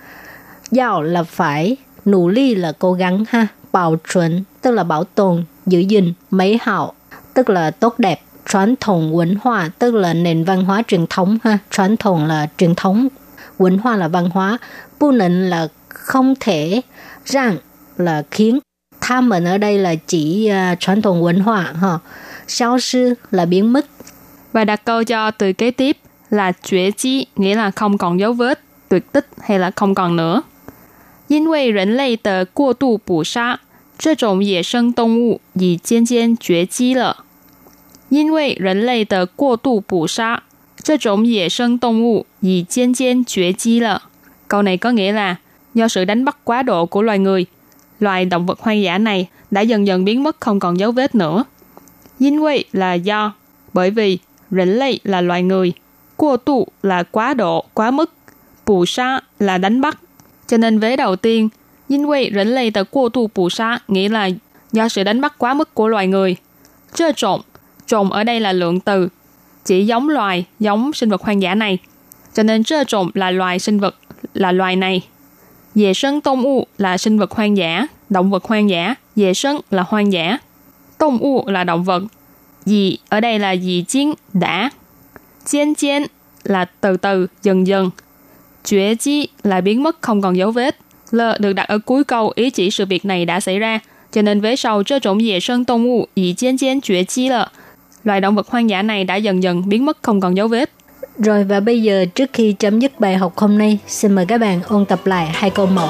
[0.73, 3.47] Giao là phải, nỗ lực là cố gắng ha.
[3.71, 6.93] Bảo chuẩn tức là bảo tồn, giữ gìn, mấy hảo
[7.33, 8.21] tức là tốt đẹp.
[8.49, 11.57] Truyền thống văn hóa tức là nền văn hóa truyền thống ha.
[11.71, 13.07] Truyền thống là truyền thống,
[13.57, 14.57] văn hóa là văn hóa.
[14.99, 16.81] Bu nịnh là không thể,
[17.25, 17.57] rằng
[17.97, 18.59] là khiến.
[19.01, 21.99] Tham mình ở đây là chỉ uh, truyền thống văn hóa ha.
[22.47, 23.85] 消失 là biến mất.
[24.51, 25.97] Và đặt câu cho từ kế tiếp
[26.29, 28.59] là chuyển chi, nghĩa là không còn dấu vết,
[28.89, 30.41] tuyệt tích hay là không còn nữa.
[31.32, 33.60] 因为人类的过度捕杀，
[33.98, 37.24] 这种野生动物已渐渐绝迹了。
[38.08, 40.42] 因为人类的过度捕杀，
[40.82, 44.02] 这种野生动物已渐渐绝迹了。
[44.48, 45.36] Câu này có nghĩa là
[45.74, 47.46] do sự đánh bắt quá độ của loài người,
[48.00, 51.14] loài động vật hoang dã này đã dần dần biến mất không còn dấu vết
[51.14, 51.44] nữa.
[52.18, 53.34] 因为 là do,
[53.72, 54.18] bởi vì,
[54.50, 55.72] rỉnh lây là loài người,
[56.16, 58.12] qua tu là quá độ, quá mức,
[58.66, 59.98] bù sa là đánh bắt.
[60.46, 61.50] Cho nên vế đầu tiên,
[61.88, 64.30] 因为人类的过度捕杀 nghĩa là
[64.72, 66.36] do sự đánh bắt quá mức của loài người.
[66.94, 67.40] Trơ trộn,
[67.86, 69.08] trộn ở đây là lượng từ,
[69.64, 71.78] chỉ giống loài, giống sinh vật hoang dã này.
[72.34, 73.96] Cho nên trơ trộn là loài sinh vật,
[74.34, 75.02] là loài này.
[75.74, 78.94] Dệ sân tông u là sinh vật hoang dã, động vật hoang dã.
[79.16, 80.38] Dệ sân là hoang dã.
[80.98, 82.02] Tông u là động vật.
[82.64, 84.70] Dì ở đây là dì chiến đã.
[85.44, 86.02] Chiên chiên
[86.44, 87.90] là từ từ, dần dần.
[88.64, 90.76] Chuyển chi là biến mất không còn dấu vết.
[91.10, 93.80] L được đặt ở cuối câu ý chỉ sự việc này đã xảy ra.
[94.12, 97.28] Cho nên vế sau trơ trộn dễ sơn tông u ý chiên chiên chuyển chi
[97.28, 97.48] là
[98.04, 100.70] loài động vật hoang dã này đã dần dần biến mất không còn dấu vết.
[101.18, 104.38] Rồi và bây giờ trước khi chấm dứt bài học hôm nay, xin mời các
[104.38, 105.88] bạn ôn tập lại hai câu mẫu.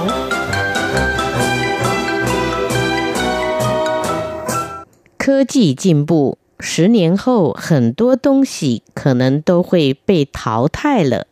[5.18, 11.26] 科技进步，十年后很多东西可能都会被淘汰了。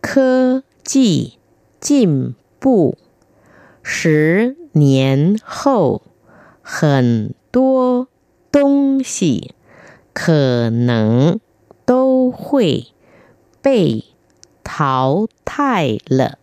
[0.00, 1.34] 科技
[1.80, 2.96] 进步，
[3.82, 6.02] 十年后
[6.62, 8.08] 很多
[8.50, 9.52] 东西
[10.12, 11.38] 可能
[11.84, 12.86] 都会
[13.62, 14.04] 被
[14.62, 16.38] 淘汰了。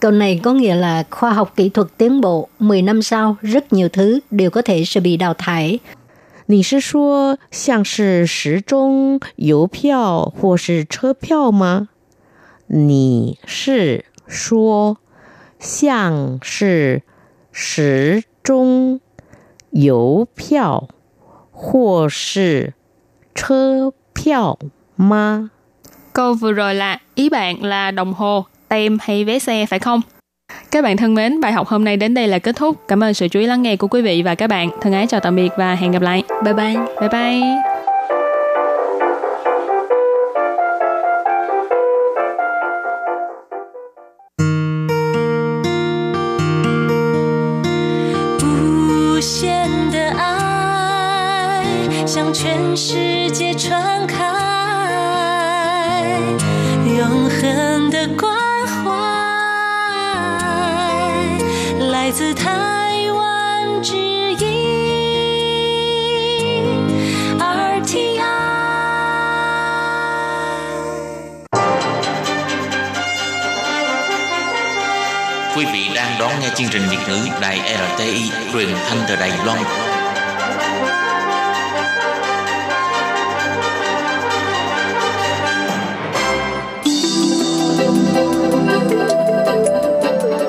[0.00, 3.72] Câu này có nghĩa là khoa học kỹ thuật tiến bộ, 10 năm sau rất
[3.72, 5.80] nhiều thứ đều có thể sẽ bị đào thải.
[6.46, 11.88] 你是说像是时钟、邮票或是车票吗？
[12.68, 14.96] 你是说
[15.58, 17.02] 像是
[17.52, 19.00] 时钟、
[19.70, 20.88] 邮票
[21.50, 22.74] 或是
[23.34, 24.58] 车票
[24.96, 25.50] 吗？
[26.12, 30.00] Câu vừa rồi là ý bạn là đồng hồ, tem hay vé xe phải không?
[30.70, 32.76] Các bạn thân mến, bài học hôm nay đến đây là kết thúc.
[32.88, 34.70] Cảm ơn sự chú ý lắng nghe của quý vị và các bạn.
[34.80, 36.22] Thân ái chào tạm biệt và hẹn gặp lại.
[36.44, 36.76] Bye bye.
[37.00, 37.77] Bye bye.
[52.41, 54.15] 全世界传开，
[56.85, 58.33] 永恒的关
[58.65, 58.87] 怀，
[61.91, 64.37] 来自台湾之音
[67.37, 68.21] RTI。
[75.57, 79.88] quý vị đang đón nghe chương trình Việt ngữ đài RTI, quyền thanh từ đài Long.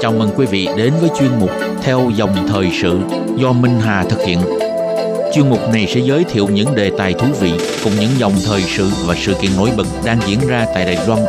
[0.00, 1.50] Chào mừng quý vị đến với chuyên mục
[1.82, 3.00] Theo dòng thời sự
[3.36, 4.38] do Minh Hà thực hiện.
[5.34, 7.52] Chuyên mục này sẽ giới thiệu những đề tài thú vị
[7.84, 11.06] cùng những dòng thời sự và sự kiện nổi bật đang diễn ra tại Đài
[11.06, 11.20] Loan.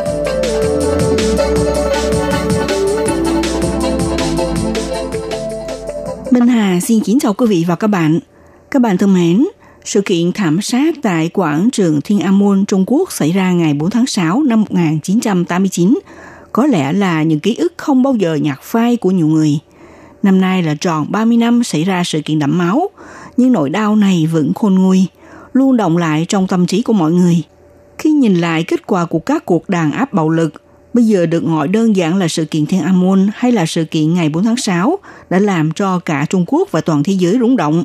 [6.30, 8.20] Minh Hà xin kính chào quý vị và các bạn.
[8.70, 9.46] Các bạn thân mến,
[9.84, 13.74] sự kiện thảm sát tại quảng trường Thiên An Môn Trung Quốc xảy ra ngày
[13.74, 15.98] 4 tháng 6 năm 1989
[16.52, 19.58] có lẽ là những ký ức không bao giờ nhạt phai của nhiều người.
[20.22, 22.90] Năm nay là tròn 30 năm xảy ra sự kiện đẫm máu,
[23.36, 25.06] nhưng nỗi đau này vẫn khôn nguôi,
[25.52, 27.42] luôn động lại trong tâm trí của mọi người.
[27.98, 30.62] Khi nhìn lại kết quả của các cuộc đàn áp bạo lực,
[30.94, 33.84] bây giờ được gọi đơn giản là sự kiện Thiên An Môn hay là sự
[33.84, 34.98] kiện ngày 4 tháng 6
[35.30, 37.84] đã làm cho cả Trung Quốc và toàn thế giới rúng động.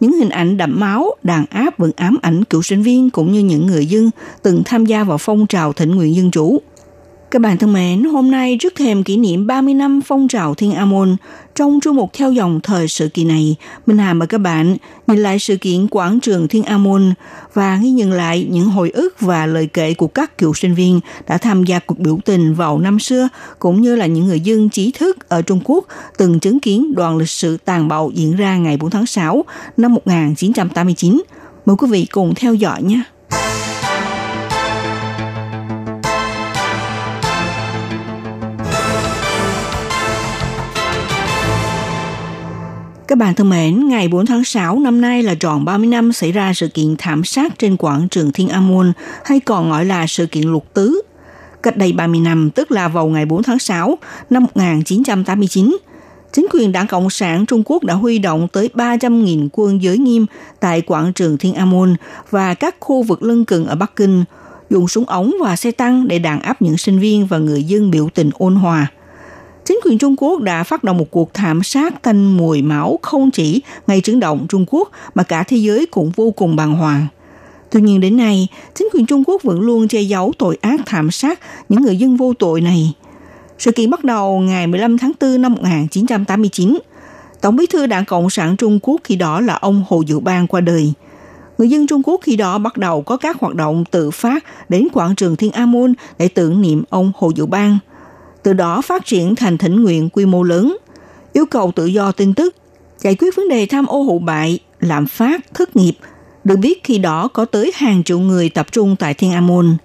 [0.00, 3.40] Những hình ảnh đẫm máu, đàn áp vẫn ám ảnh cựu sinh viên cũng như
[3.40, 4.10] những người dân
[4.42, 6.60] từng tham gia vào phong trào thịnh nguyện dân chủ.
[7.30, 10.72] Các bạn thân mến, hôm nay trước thềm kỷ niệm 30 năm phong trào Thiên
[10.72, 11.16] A Môn,
[11.54, 15.18] trong chương mục theo dòng thời sự kỳ này, Minh Hà mời các bạn nhìn
[15.18, 17.14] lại sự kiện quảng trường Thiên A Môn
[17.54, 21.00] và ghi nhận lại những hồi ức và lời kể của các cựu sinh viên
[21.28, 24.68] đã tham gia cuộc biểu tình vào năm xưa, cũng như là những người dân
[24.68, 25.86] trí thức ở Trung Quốc
[26.18, 29.44] từng chứng kiến đoàn lịch sử tàn bạo diễn ra ngày 4 tháng 6
[29.76, 31.22] năm 1989.
[31.66, 33.02] Mời quý vị cùng theo dõi nhé.
[43.08, 46.32] Các bạn thân mến, ngày 4 tháng 6 năm nay là tròn 30 năm xảy
[46.32, 48.92] ra sự kiện thảm sát trên quảng trường Thiên An Môn,
[49.24, 51.02] hay còn gọi là sự kiện lục tứ.
[51.62, 53.98] Cách đây 30 năm, tức là vào ngày 4 tháng 6
[54.30, 55.76] năm 1989,
[56.32, 60.26] chính quyền đảng Cộng sản Trung Quốc đã huy động tới 300.000 quân giới nghiêm
[60.60, 61.96] tại quảng trường Thiên An Môn
[62.30, 64.24] và các khu vực lân cận ở Bắc Kinh,
[64.70, 67.90] dùng súng ống và xe tăng để đàn áp những sinh viên và người dân
[67.90, 68.86] biểu tình ôn hòa–
[69.66, 73.30] chính quyền Trung Quốc đã phát động một cuộc thảm sát tanh mùi máu không
[73.30, 77.06] chỉ ngay trứng động Trung Quốc mà cả thế giới cũng vô cùng bàng hoàng.
[77.70, 81.10] Tuy nhiên đến nay, chính quyền Trung Quốc vẫn luôn che giấu tội ác thảm
[81.10, 82.94] sát những người dân vô tội này.
[83.58, 86.78] Sự kiện bắt đầu ngày 15 tháng 4 năm 1989.
[87.40, 90.46] Tổng bí thư Đảng Cộng sản Trung Quốc khi đó là ông Hồ Dự Bang
[90.46, 90.92] qua đời.
[91.58, 94.88] Người dân Trung Quốc khi đó bắt đầu có các hoạt động tự phát đến
[94.92, 97.78] quảng trường Thiên A Môn để tưởng niệm ông Hồ Dự Bang–
[98.46, 100.76] từ đó phát triển thành thỉnh nguyện quy mô lớn,
[101.32, 102.54] yêu cầu tự do tin tức,
[103.00, 105.92] giải quyết vấn đề tham ô hụ bại, lạm phát, thất nghiệp.
[106.44, 109.76] Được biết khi đó có tới hàng triệu người tập trung tại Thiên An Môn.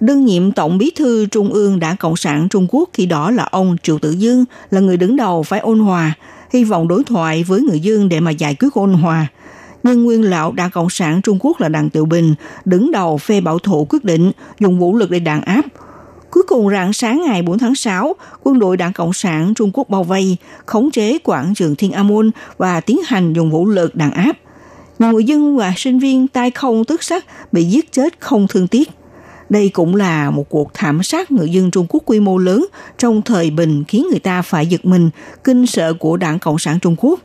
[0.00, 3.48] Đương nhiệm Tổng bí thư Trung ương Đảng Cộng sản Trung Quốc khi đó là
[3.50, 6.12] ông Triệu Tử Dương là người đứng đầu phải ôn hòa,
[6.52, 9.26] hy vọng đối thoại với người Dương để mà giải quyết ôn hòa.
[9.82, 13.40] Nhưng nguyên lão Đảng Cộng sản Trung Quốc là Đảng Tiểu Bình đứng đầu phe
[13.40, 15.64] bảo thủ quyết định dùng vũ lực để đàn áp,
[16.48, 20.02] cùng rạng sáng ngày 4 tháng 6, quân đội Đảng Cộng sản Trung Quốc bao
[20.02, 24.10] vây, khống chế quảng trường Thiên An Môn và tiến hành dùng vũ lực đàn
[24.10, 24.32] áp.
[24.98, 28.68] Nhiều người dân và sinh viên tay không tức sắc bị giết chết không thương
[28.68, 28.88] tiếc.
[29.48, 32.66] Đây cũng là một cuộc thảm sát người dân Trung Quốc quy mô lớn
[32.98, 35.10] trong thời bình khiến người ta phải giật mình,
[35.44, 37.20] kinh sợ của Đảng Cộng sản Trung Quốc.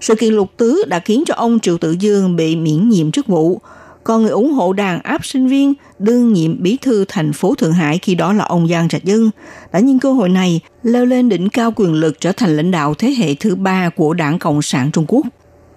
[0.00, 3.26] Sự kiện lục tứ đã khiến cho ông Triệu Tự Dương bị miễn nhiệm chức
[3.26, 3.60] vụ,
[4.04, 7.72] còn người ủng hộ đàn áp sinh viên đương nhiệm bí thư thành phố Thượng
[7.72, 9.30] Hải khi đó là ông Giang Trạch Dân
[9.72, 12.94] đã nhân cơ hội này leo lên đỉnh cao quyền lực trở thành lãnh đạo
[12.94, 15.26] thế hệ thứ ba của đảng Cộng sản Trung Quốc.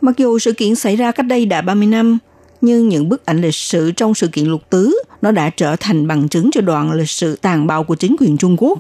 [0.02, 2.18] Mặc dù sự kiện xảy ra cách đây đã 30 năm,
[2.62, 6.08] nhưng những bức ảnh lịch sử trong sự kiện lục tứ nó đã trở thành
[6.08, 8.80] bằng chứng cho đoạn lịch sử tàn bạo của chính quyền Trung Quốc.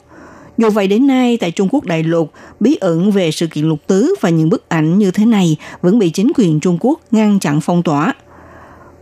[0.57, 3.79] Dù vậy đến nay tại Trung Quốc đại lục, bí ẩn về sự kiện lục
[3.87, 7.39] tứ và những bức ảnh như thế này vẫn bị chính quyền Trung Quốc ngăn
[7.39, 8.13] chặn phong tỏa–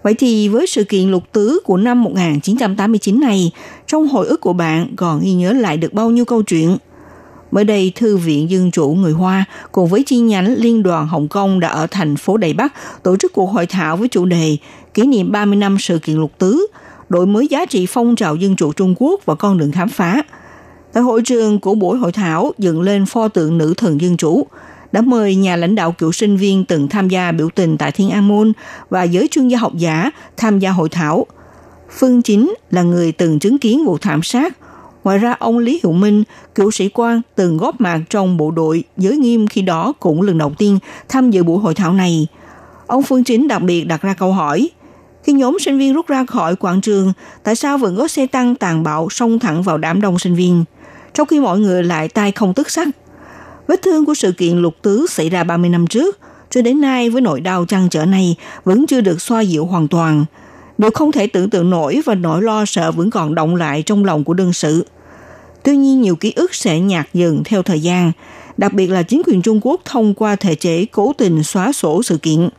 [0.06, 3.52] Vậy thì với sự kiện lục tứ của năm 1989 này,
[3.88, 6.78] trong hồi ức của bạn còn ghi nhớ lại được bao nhiêu câu chuyện?
[7.52, 11.28] Mới đây, Thư viện Dân chủ người Hoa cùng với chi nhánh Liên đoàn Hồng
[11.28, 14.58] Kông đã ở thành phố Đài Bắc tổ chức cuộc hội thảo với chủ đề
[14.94, 16.68] kỷ niệm 30 năm sự kiện lục tứ,
[17.10, 20.22] đổi mới giá trị phong trào dân chủ Trung Quốc và con đường khám phá.
[20.94, 24.48] Tại hội trường của buổi hội thảo dựng lên pho tượng nữ thần dân chủ,
[24.96, 28.10] đã mời nhà lãnh đạo cựu sinh viên từng tham gia biểu tình tại Thiên
[28.10, 28.54] An Môn
[28.90, 31.26] và giới chuyên gia học giả tham gia hội thảo.
[31.98, 34.58] Phương Chính là người từng chứng kiến vụ thảm sát.
[35.04, 36.24] Ngoài ra, ông Lý Hiệu Minh,
[36.56, 40.38] cựu sĩ quan từng góp mặt trong bộ đội giới nghiêm khi đó cũng lần
[40.38, 40.80] đầu tiên
[41.10, 42.28] tham dự buổi hội thảo này.
[42.88, 44.70] Ông Phương Chính đặc biệt đặt ra câu hỏi,
[45.24, 48.56] khi nhóm sinh viên rút ra khỏi quảng trường, tại sao vẫn có xe tăng
[48.56, 50.64] tàn bạo xông thẳng vào đám đông sinh viên,
[51.14, 52.88] trong khi mọi người lại tay không tức sắc?
[53.68, 57.10] Vết thương của sự kiện lục tứ xảy ra 30 năm trước, cho đến nay
[57.10, 60.26] với nỗi đau chăn trở này vẫn chưa được xoa dịu hoàn toàn.
[60.78, 64.06] Điều không thể tưởng tượng nổi và nỗi lo sợ vẫn còn động lại trong
[64.06, 64.86] lòng của đương sự.
[65.64, 68.12] Tuy nhiên nhiều ký ức sẽ nhạt dần theo thời gian,
[68.58, 72.04] đặc biệt là chính quyền Trung Quốc thông qua thể chế cố tình xóa sổ
[72.04, 72.50] sự kiện.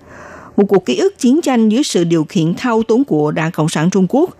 [0.56, 3.68] Một cuộc ký ức chiến tranh dưới sự điều khiển thao túng của Đảng Cộng
[3.68, 4.30] sản Trung Quốc.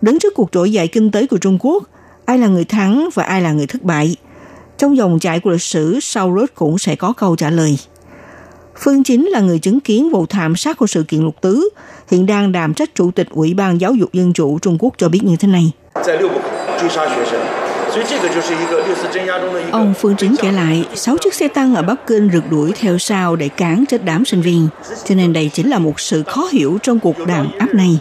[0.00, 1.82] Đứng trước cuộc trỗi dậy kinh tế của Trung Quốc,
[2.24, 4.16] ai là người thắng và ai là người thất bại.
[4.78, 7.78] Trong dòng chảy của lịch sử, sau rốt cũng sẽ có câu trả lời.
[8.78, 11.68] Phương Chính là người chứng kiến vụ thảm sát của sự kiện lục tứ,
[12.10, 15.08] hiện đang đảm trách Chủ tịch Ủy ban Giáo dục Dân chủ Trung Quốc cho
[15.08, 15.72] biết như thế này.
[19.72, 22.98] Ông Phương Chính kể lại, sáu chiếc xe tăng ở Bắc Kinh rượt đuổi theo
[22.98, 24.68] sau để cản chết đám sinh viên,
[25.04, 27.98] cho nên đây chính là một sự khó hiểu trong cuộc đàn áp này.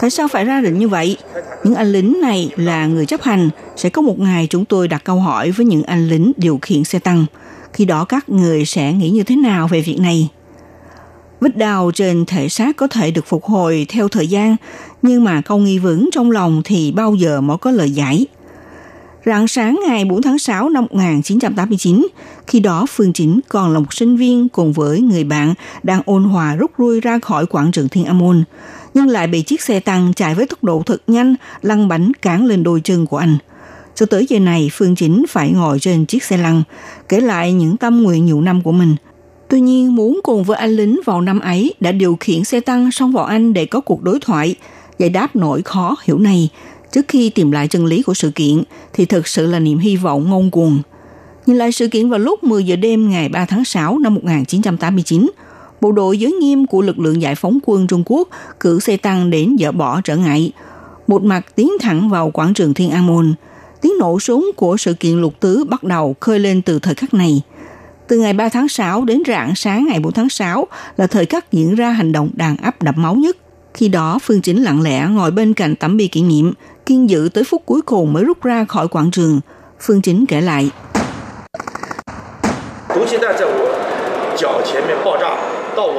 [0.00, 1.16] Tại sao phải ra lệnh như vậy?
[1.64, 3.50] Những anh lính này là người chấp hành.
[3.76, 6.84] Sẽ có một ngày chúng tôi đặt câu hỏi với những anh lính điều khiển
[6.84, 7.26] xe tăng.
[7.72, 10.28] Khi đó các người sẽ nghĩ như thế nào về việc này?
[11.40, 14.56] Vết đau trên thể xác có thể được phục hồi theo thời gian,
[15.02, 18.26] nhưng mà câu nghi vấn trong lòng thì bao giờ mới có lời giải.
[19.26, 22.06] Rạng sáng ngày 4 tháng 6 năm 1989,
[22.46, 26.24] khi đó Phương Chính còn là một sinh viên cùng với người bạn đang ôn
[26.24, 28.44] hòa rút lui ra khỏi quảng trường Thiên amun
[28.96, 32.46] nhưng lại bị chiếc xe tăng chạy với tốc độ thật nhanh lăn bánh cán
[32.46, 33.38] lên đôi chân của anh.
[33.94, 36.62] Cho tới giờ này, Phương Chính phải ngồi trên chiếc xe lăn,
[37.08, 38.96] kể lại những tâm nguyện nhiều năm của mình.
[39.48, 42.90] Tuy nhiên, muốn cùng với anh lính vào năm ấy đã điều khiển xe tăng
[42.90, 44.54] xong vào anh để có cuộc đối thoại,
[44.98, 46.48] giải đáp nỗi khó hiểu này
[46.92, 49.96] trước khi tìm lại chân lý của sự kiện thì thực sự là niềm hy
[49.96, 50.82] vọng ngông cuồng.
[51.46, 55.30] Nhìn lại sự kiện vào lúc 10 giờ đêm ngày 3 tháng 6 năm 1989,
[55.80, 58.28] bộ đội giới nghiêm của lực lượng giải phóng quân Trung Quốc
[58.60, 60.52] cử xe tăng đến dỡ bỏ trở ngại.
[61.06, 63.34] Một mặt tiến thẳng vào quảng trường Thiên An Môn.
[63.80, 67.14] Tiếng nổ súng của sự kiện lục tứ bắt đầu khơi lên từ thời khắc
[67.14, 67.42] này.
[68.08, 70.66] Từ ngày 3 tháng 6 đến rạng sáng ngày 4 tháng 6
[70.96, 73.36] là thời khắc diễn ra hành động đàn áp đẫm máu nhất.
[73.74, 76.52] Khi đó, Phương Chính lặng lẽ ngồi bên cạnh tấm bia kỷ niệm,
[76.86, 79.40] kiên giữ tới phút cuối cùng mới rút ra khỏi quảng trường.
[79.80, 80.70] Phương Chính kể lại.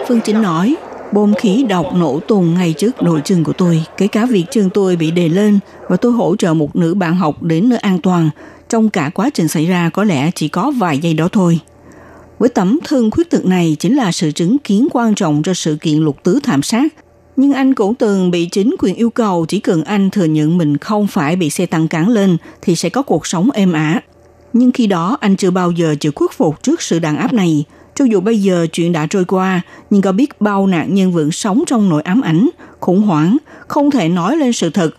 [0.07, 0.75] Phương Chính nói,
[1.13, 4.69] bom khí độc nổ tung ngay trước đội trường của tôi, kể cả việc trường
[4.69, 5.59] tôi bị đề lên
[5.89, 8.29] và tôi hỗ trợ một nữ bạn học đến nơi an toàn.
[8.69, 11.59] Trong cả quá trình xảy ra có lẽ chỉ có vài giây đó thôi.
[12.39, 15.77] Với tấm thân khuyết tật này chính là sự chứng kiến quan trọng cho sự
[15.81, 16.93] kiện lục tứ thảm sát.
[17.35, 20.77] Nhưng anh cũng từng bị chính quyền yêu cầu chỉ cần anh thừa nhận mình
[20.77, 24.01] không phải bị xe tăng cán lên thì sẽ có cuộc sống êm ả.
[24.53, 27.65] Nhưng khi đó anh chưa bao giờ chịu khuất phục trước sự đàn áp này.
[27.97, 31.31] Cho dù bây giờ chuyện đã trôi qua, nhưng có biết bao nạn nhân vẫn
[31.31, 33.37] sống trong nỗi ám ảnh, khủng hoảng,
[33.67, 34.89] không thể nói lên sự thật.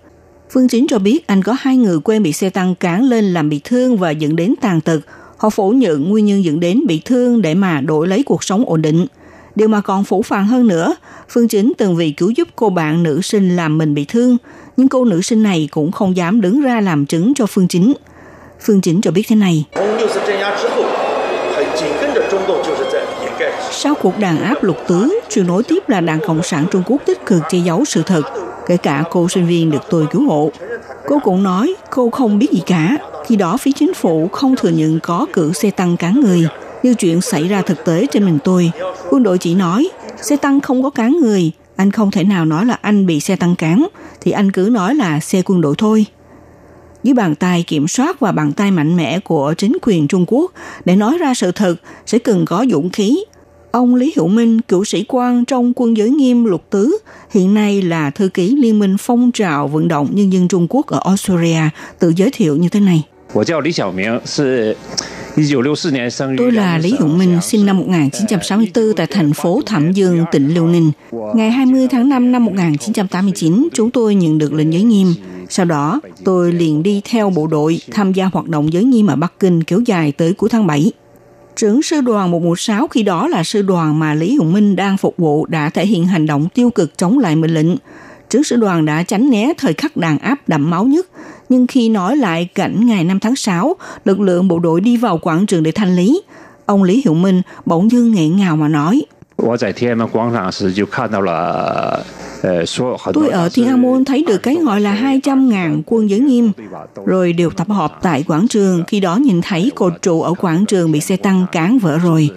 [0.51, 3.49] Phương Chính cho biết anh có hai người quen bị xe tăng cán lên làm
[3.49, 5.01] bị thương và dẫn đến tàn tật.
[5.37, 8.65] Họ phủ nhận nguyên nhân dẫn đến bị thương để mà đổi lấy cuộc sống
[8.67, 9.07] ổn định.
[9.55, 10.97] Điều mà còn phủ phàng hơn nữa,
[11.29, 14.37] Phương Chính từng vì cứu giúp cô bạn nữ sinh làm mình bị thương,
[14.77, 17.93] nhưng cô nữ sinh này cũng không dám đứng ra làm chứng cho Phương Chính.
[18.61, 19.65] Phương Chính cho biết thế này.
[23.71, 27.03] Sau cuộc đàn áp lục tứ, chuyện nối tiếp là Đảng Cộng sản Trung Quốc
[27.07, 28.23] tích cực che giấu sự thật,
[28.67, 30.51] kể cả cô sinh viên được tôi cứu hộ.
[31.07, 32.97] Cô cũng nói cô không biết gì cả,
[33.27, 36.49] khi đó phía chính phủ không thừa nhận có cử xe tăng cán người,
[36.83, 38.71] như chuyện xảy ra thực tế trên mình tôi.
[39.11, 39.89] Quân đội chỉ nói,
[40.23, 43.37] xe tăng không có cán người, anh không thể nào nói là anh bị xe
[43.37, 43.87] tăng cán,
[44.21, 46.07] thì anh cứ nói là xe quân đội thôi
[47.05, 50.53] dưới bàn tay kiểm soát và bàn tay mạnh mẽ của chính quyền Trung Quốc
[50.85, 51.75] để nói ra sự thật
[52.07, 53.25] sẽ cần có dũng khí.
[53.71, 56.99] Ông Lý Hữu Minh, cựu sĩ quan trong quân giới nghiêm luật tứ,
[57.31, 60.87] hiện nay là thư ký Liên minh phong trào vận động nhân dân Trung Quốc
[60.87, 61.61] ở Australia,
[61.99, 63.03] tự giới thiệu như thế này.
[66.39, 70.67] Tôi là Lý Hữu Minh, sinh năm 1964 tại thành phố Thẩm Dương, tỉnh Liêu
[70.67, 70.93] Ninh.
[71.35, 75.15] Ngày 20 tháng 5 năm 1989, chúng tôi nhận được lệnh giới nghiêm.
[75.49, 79.17] Sau đó, tôi liền đi theo bộ đội tham gia hoạt động giới nghiêm ở
[79.17, 80.93] Bắc Kinh kéo dài tới cuối tháng 7.
[81.57, 85.17] Trưởng sư đoàn 116 khi đó là sư đoàn mà Lý Hữu Minh đang phục
[85.17, 87.77] vụ đã thể hiện hành động tiêu cực chống lại mệnh lệnh.
[88.31, 91.07] Trưởng sư đoàn đã tránh né thời khắc đàn áp đậm máu nhất,
[91.49, 95.19] nhưng khi nói lại cảnh ngày 5 tháng 6, lực lượng bộ đội đi vào
[95.19, 96.23] quảng trường để thanh lý,
[96.67, 99.03] ông Lý Hiệu Minh bỗng dưng nghẹn ngào mà nói.
[99.38, 102.06] 我在天安门广场时就看到了
[102.44, 106.52] 呃，所有很多 Tôi ở Thiên An Môn thấy được cái gọi là 200.000 quân giới nghiêm,
[107.06, 108.84] rồi đều tập hợp tại quảng trường.
[108.88, 112.30] Khi đó nhìn thấy cột trụ ở quảng trường bị xe tăng cán vỡ rồi.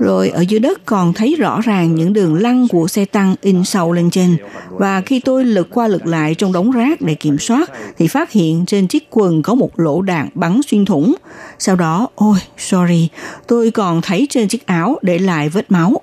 [0.00, 3.64] Rồi ở dưới đất còn thấy rõ ràng những đường lăn của xe tăng in
[3.64, 4.36] sâu lên trên.
[4.70, 8.30] Và khi tôi lật qua lật lại trong đống rác để kiểm soát, thì phát
[8.30, 11.14] hiện trên chiếc quần có một lỗ đạn bắn xuyên thủng.
[11.58, 13.08] Sau đó, ôi, sorry,
[13.46, 16.00] tôi còn thấy trên chiếc áo để lại vết máu.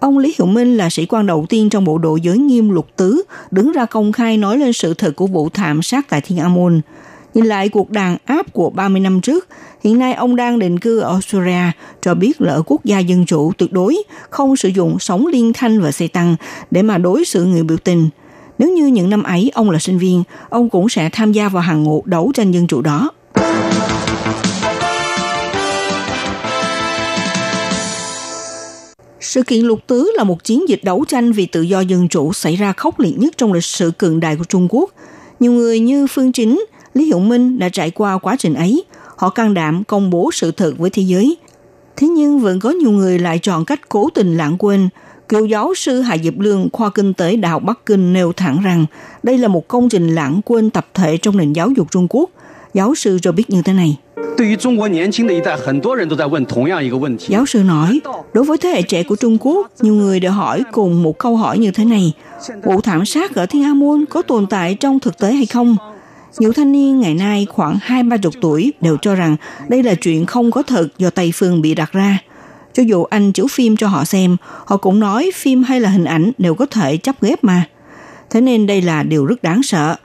[0.00, 2.86] Ông Lý Hiệu Minh là sĩ quan đầu tiên trong bộ đội giới nghiêm lục
[2.96, 6.38] tứ, đứng ra công khai nói lên sự thật của vụ thảm sát tại Thiên
[6.38, 6.80] An Môn.
[7.34, 9.48] Nhìn lại cuộc đàn áp của 30 năm trước,
[9.84, 13.26] hiện nay ông đang định cư ở Australia, cho biết là ở quốc gia dân
[13.26, 16.36] chủ tuyệt đối, không sử dụng sóng liên thanh và xe tăng
[16.70, 18.08] để mà đối xử người biểu tình.
[18.58, 21.62] Nếu như những năm ấy ông là sinh viên, ông cũng sẽ tham gia vào
[21.62, 23.10] hàng ngũ đấu tranh dân chủ đó.
[29.20, 32.32] Sự kiện lục tứ là một chiến dịch đấu tranh vì tự do dân chủ
[32.32, 34.90] xảy ra khốc liệt nhất trong lịch sử cường đại của Trung Quốc.
[35.40, 36.64] Nhiều người như Phương Chính,
[36.94, 38.84] Lý Hiệu Minh đã trải qua quá trình ấy.
[39.16, 41.36] Họ can đảm công bố sự thật với thế giới.
[41.96, 44.88] Thế nhưng vẫn có nhiều người lại chọn cách cố tình lãng quên.
[45.28, 48.60] Cựu giáo sư Hà Diệp Lương, khoa kinh tế Đại học Bắc Kinh nêu thẳng
[48.64, 48.86] rằng
[49.22, 52.30] đây là một công trình lãng quên tập thể trong nền giáo dục Trung Quốc.
[52.74, 53.96] Giáo sư Robert như thế này.
[57.28, 58.00] Giáo sư nói,
[58.32, 61.36] đối với thế hệ trẻ của Trung Quốc, nhiều người đều hỏi cùng một câu
[61.36, 62.12] hỏi như thế này.
[62.64, 65.76] Vụ thảm sát ở Thiên An Môn có tồn tại trong thực tế hay không?
[66.38, 69.36] Nhiều thanh niên ngày nay khoảng 2-30 tuổi đều cho rằng
[69.68, 72.18] đây là chuyện không có thật do Tây Phương bị đặt ra.
[72.74, 76.04] Cho dù anh chiếu phim cho họ xem, họ cũng nói phim hay là hình
[76.04, 77.64] ảnh đều có thể chấp ghép mà.
[78.30, 79.96] Thế nên đây là điều rất đáng sợ.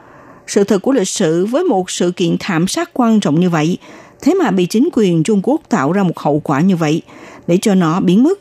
[0.47, 3.77] Sự thật của lịch sử với một sự kiện thảm sát quan trọng như vậy,
[4.21, 7.01] thế mà bị chính quyền Trung Quốc tạo ra một hậu quả như vậy
[7.47, 8.39] để cho nó biến mất.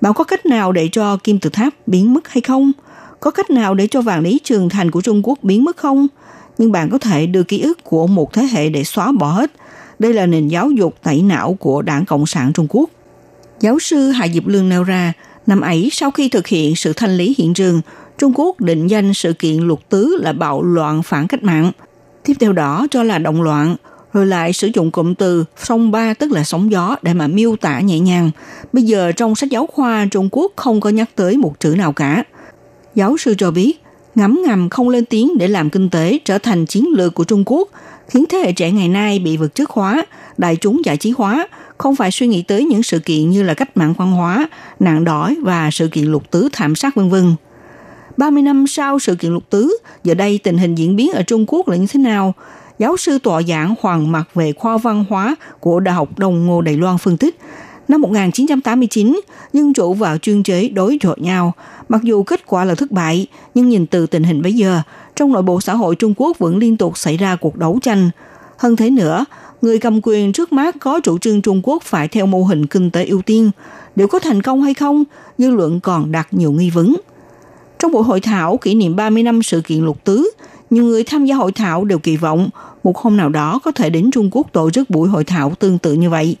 [0.00, 2.72] Bạn có cách nào để cho kim tự tháp biến mất hay không?
[3.20, 6.06] Có cách nào để cho vàng lý trường thành của Trung Quốc biến mất không?
[6.58, 9.52] Nhưng bạn có thể đưa ký ức của một thế hệ để xóa bỏ hết.
[9.98, 12.90] Đây là nền giáo dục tẩy não của Đảng Cộng sản Trung Quốc.
[13.60, 15.12] Giáo sư Hạ Diệp Lương nêu ra,
[15.46, 17.80] năm ấy sau khi thực hiện sự thanh lý hiện trường,
[18.18, 21.72] Trung Quốc định danh sự kiện lục tứ là bạo loạn phản cách mạng.
[22.24, 23.76] Tiếp theo đó cho là động loạn,
[24.12, 27.56] rồi lại sử dụng cụm từ sông ba tức là sóng gió để mà miêu
[27.56, 28.30] tả nhẹ nhàng.
[28.72, 31.92] Bây giờ trong sách giáo khoa Trung Quốc không có nhắc tới một chữ nào
[31.92, 32.24] cả.
[32.94, 33.82] Giáo sư cho biết,
[34.14, 37.42] ngấm ngầm không lên tiếng để làm kinh tế trở thành chiến lược của Trung
[37.46, 37.68] Quốc,
[38.08, 40.06] khiến thế hệ trẻ ngày nay bị vật chất hóa,
[40.38, 41.48] đại chúng giải trí hóa,
[41.78, 44.48] không phải suy nghĩ tới những sự kiện như là cách mạng văn hóa,
[44.80, 47.34] nạn đói và sự kiện lục tứ thảm sát vân vân.
[48.16, 51.44] 30 năm sau sự kiện lục tứ, giờ đây tình hình diễn biến ở Trung
[51.48, 52.34] Quốc là như thế nào?
[52.78, 56.60] Giáo sư tọa giảng Hoàng Mặc về khoa văn hóa của Đại học Đồng Ngô
[56.60, 57.38] Đài Loan phân tích,
[57.88, 59.20] năm 1989,
[59.52, 61.52] dân chủ và chuyên chế đối chọi nhau.
[61.88, 64.80] Mặc dù kết quả là thất bại, nhưng nhìn từ tình hình bây giờ,
[65.16, 68.10] trong nội bộ xã hội Trung Quốc vẫn liên tục xảy ra cuộc đấu tranh.
[68.58, 69.24] Hơn thế nữa,
[69.62, 72.90] người cầm quyền trước mắt có chủ trương Trung Quốc phải theo mô hình kinh
[72.90, 73.50] tế ưu tiên.
[73.96, 75.04] Liệu có thành công hay không?
[75.38, 76.96] Dư luận còn đặt nhiều nghi vấn.
[77.86, 80.30] Trong buổi hội thảo kỷ niệm 30 năm sự kiện lục tứ,
[80.70, 82.48] nhiều người tham gia hội thảo đều kỳ vọng
[82.84, 85.78] một hôm nào đó có thể đến Trung Quốc tổ chức buổi hội thảo tương
[85.78, 86.36] tự như vậy,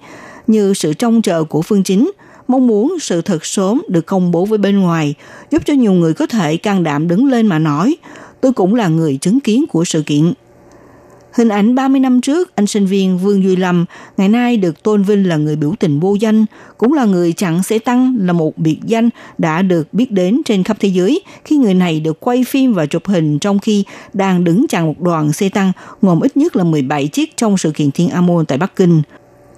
[0.46, 2.10] như sự trông chờ của phương chính,
[2.48, 5.14] mong muốn sự thật sớm được công bố với bên ngoài,
[5.50, 7.96] giúp cho nhiều người có thể can đảm đứng lên mà nói,
[8.40, 10.32] tôi cũng là người chứng kiến của sự kiện.
[11.36, 13.84] Hình ảnh 30 năm trước, anh sinh viên Vương Duy Lâm
[14.16, 16.46] ngày nay được tôn vinh là người biểu tình vô danh,
[16.78, 19.08] cũng là người chặn xe tăng là một biệt danh
[19.38, 22.86] đã được biết đến trên khắp thế giới khi người này được quay phim và
[22.86, 25.72] chụp hình trong khi đang đứng chặn một đoàn xe tăng
[26.02, 29.02] gồm ít nhất là 17 chiếc trong sự kiện Thiên An Môn tại Bắc Kinh.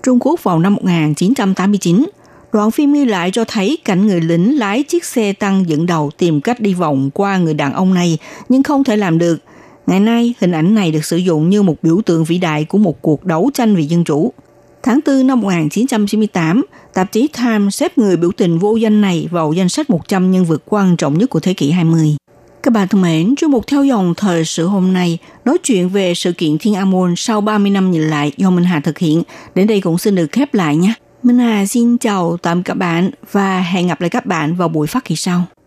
[0.02, 2.04] Trung Quốc vào năm 1989,
[2.52, 6.10] Đoạn phim ghi lại cho thấy cảnh người lính lái chiếc xe tăng dẫn đầu
[6.18, 8.18] tìm cách đi vòng qua người đàn ông này
[8.48, 9.40] nhưng không thể làm được.
[9.88, 12.78] Ngày nay, hình ảnh này được sử dụng như một biểu tượng vĩ đại của
[12.78, 14.32] một cuộc đấu tranh vì dân chủ.
[14.82, 16.64] Tháng 4 năm 1998,
[16.94, 20.44] tạp chí Time xếp người biểu tình vô danh này vào danh sách 100 nhân
[20.44, 22.16] vật quan trọng nhất của thế kỷ 20.
[22.62, 26.14] Các bạn thân mến, trong mục theo dòng thời sự hôm nay, nói chuyện về
[26.14, 29.22] sự kiện Thiên An Môn sau 30 năm nhìn lại do Minh Hà thực hiện,
[29.54, 30.92] đến đây cũng xin được khép lại nhé.
[31.22, 34.86] Minh Hà xin chào tạm các bạn và hẹn gặp lại các bạn vào buổi
[34.86, 35.44] phát kỳ sau.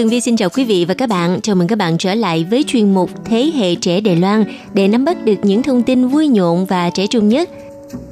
[0.00, 1.40] Tường Vi xin chào quý vị và các bạn.
[1.42, 4.44] Chào mừng các bạn trở lại với chuyên mục Thế hệ trẻ Đài Loan
[4.74, 7.50] để nắm bắt được những thông tin vui nhộn và trẻ trung nhất.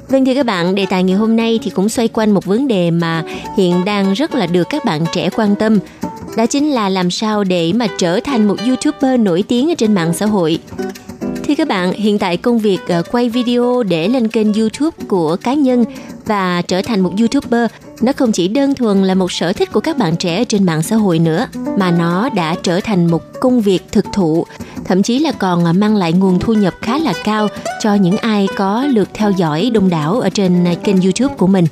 [0.07, 2.67] Vâng thưa các bạn, đề tài ngày hôm nay thì cũng xoay quanh một vấn
[2.67, 3.23] đề mà
[3.57, 5.79] hiện đang rất là được các bạn trẻ quan tâm.
[6.37, 9.93] Đó chính là làm sao để mà trở thành một YouTuber nổi tiếng ở trên
[9.93, 10.59] mạng xã hội.
[11.43, 15.35] Thưa các bạn, hiện tại công việc ờ, quay video để lên kênh YouTube của
[15.43, 15.85] cá nhân
[16.25, 17.71] và trở thành một YouTuber
[18.01, 20.83] nó không chỉ đơn thuần là một sở thích của các bạn trẻ trên mạng
[20.83, 21.47] xã hội nữa
[21.77, 24.45] mà nó đã trở thành một công việc thực thụ
[24.89, 27.47] thậm chí là còn à, mang lại nguồn thu nhập khá là cao
[27.81, 31.47] cho những ai có lượt theo dõi đông đảo ở trên à, kênh YouTube của
[31.47, 31.65] mình.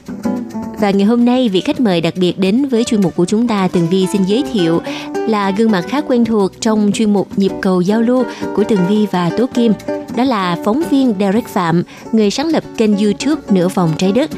[0.80, 3.48] Và ngày hôm nay vị khách mời đặc biệt đến với chuyên mục của chúng
[3.48, 4.82] ta Tường Vi xin giới thiệu
[5.16, 8.24] là gương mặt khá quen thuộc trong chuyên mục nhịp cầu giao lưu
[8.56, 9.74] của Tường Vi và Tố Kim.
[10.16, 14.30] Đó là phóng viên Derek Phạm, người sáng lập kênh YouTube Nửa vòng trái đất.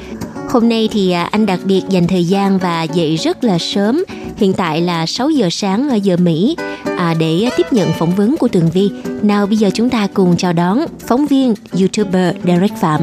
[0.50, 4.04] Hôm nay thì à, anh đặc biệt dành thời gian và dậy rất là sớm,
[4.38, 6.56] hiện tại là 6 giờ sáng ở giờ Mỹ
[6.97, 8.91] à, để tiếp nhận phỏng vấn của Tường Vi.
[9.22, 13.02] Nào bây giờ chúng ta cùng chào đón phóng viên YouTuber Derek Phạm.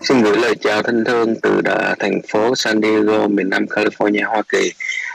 [0.00, 1.60] Xin gửi lời chào thân thương từ
[1.98, 4.72] thành phố San Diego, miền Nam California, Hoa Kỳ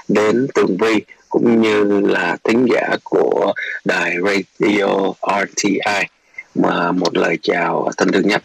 [0.07, 3.53] đến Tường Vi cũng như là thính giả của
[3.85, 5.13] đài radio
[5.43, 6.05] RTI
[6.55, 8.43] mà một lời chào thân thương nhất.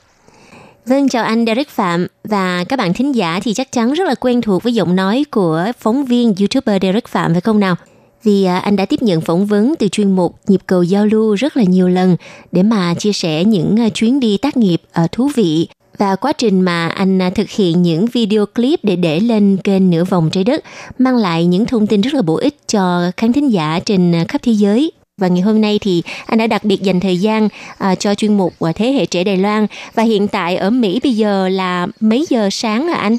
[0.87, 2.07] Vâng, chào anh Derek Phạm.
[2.25, 5.25] Và các bạn thính giả thì chắc chắn rất là quen thuộc với giọng nói
[5.31, 7.77] của phóng viên YouTuber Derek Phạm phải không nào?
[8.23, 11.35] Vì à, anh đã tiếp nhận phỏng vấn từ chuyên mục nhịp cầu giao lưu
[11.35, 12.17] rất là nhiều lần
[12.53, 15.69] để mà chia sẻ những à, chuyến đi tác nghiệp ở thú vị.
[15.99, 19.91] Và quá trình mà anh à, thực hiện những video clip để để lên kênh
[19.91, 20.65] nửa vòng trái đất
[20.99, 24.43] mang lại những thông tin rất là bổ ích cho khán thính giả trên khắp
[24.43, 27.49] thế giới và ngày hôm nay thì anh đã đặc biệt dành thời gian
[27.79, 31.01] à, cho chuyên mục của thế hệ trẻ Đài Loan và hiện tại ở Mỹ
[31.03, 33.17] bây giờ là mấy giờ sáng hả anh?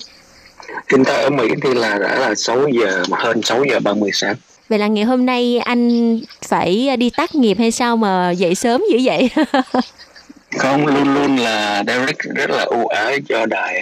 [0.91, 4.35] Hiện tại ở Mỹ thì là đã là 6 giờ hơn 6 giờ 30 sáng.
[4.69, 8.83] Vậy là ngày hôm nay anh phải đi tác nghiệp hay sao mà dậy sớm
[8.91, 9.29] dữ vậy?
[10.57, 13.81] Không, luôn luôn là Derek rất là ưu ái cho đài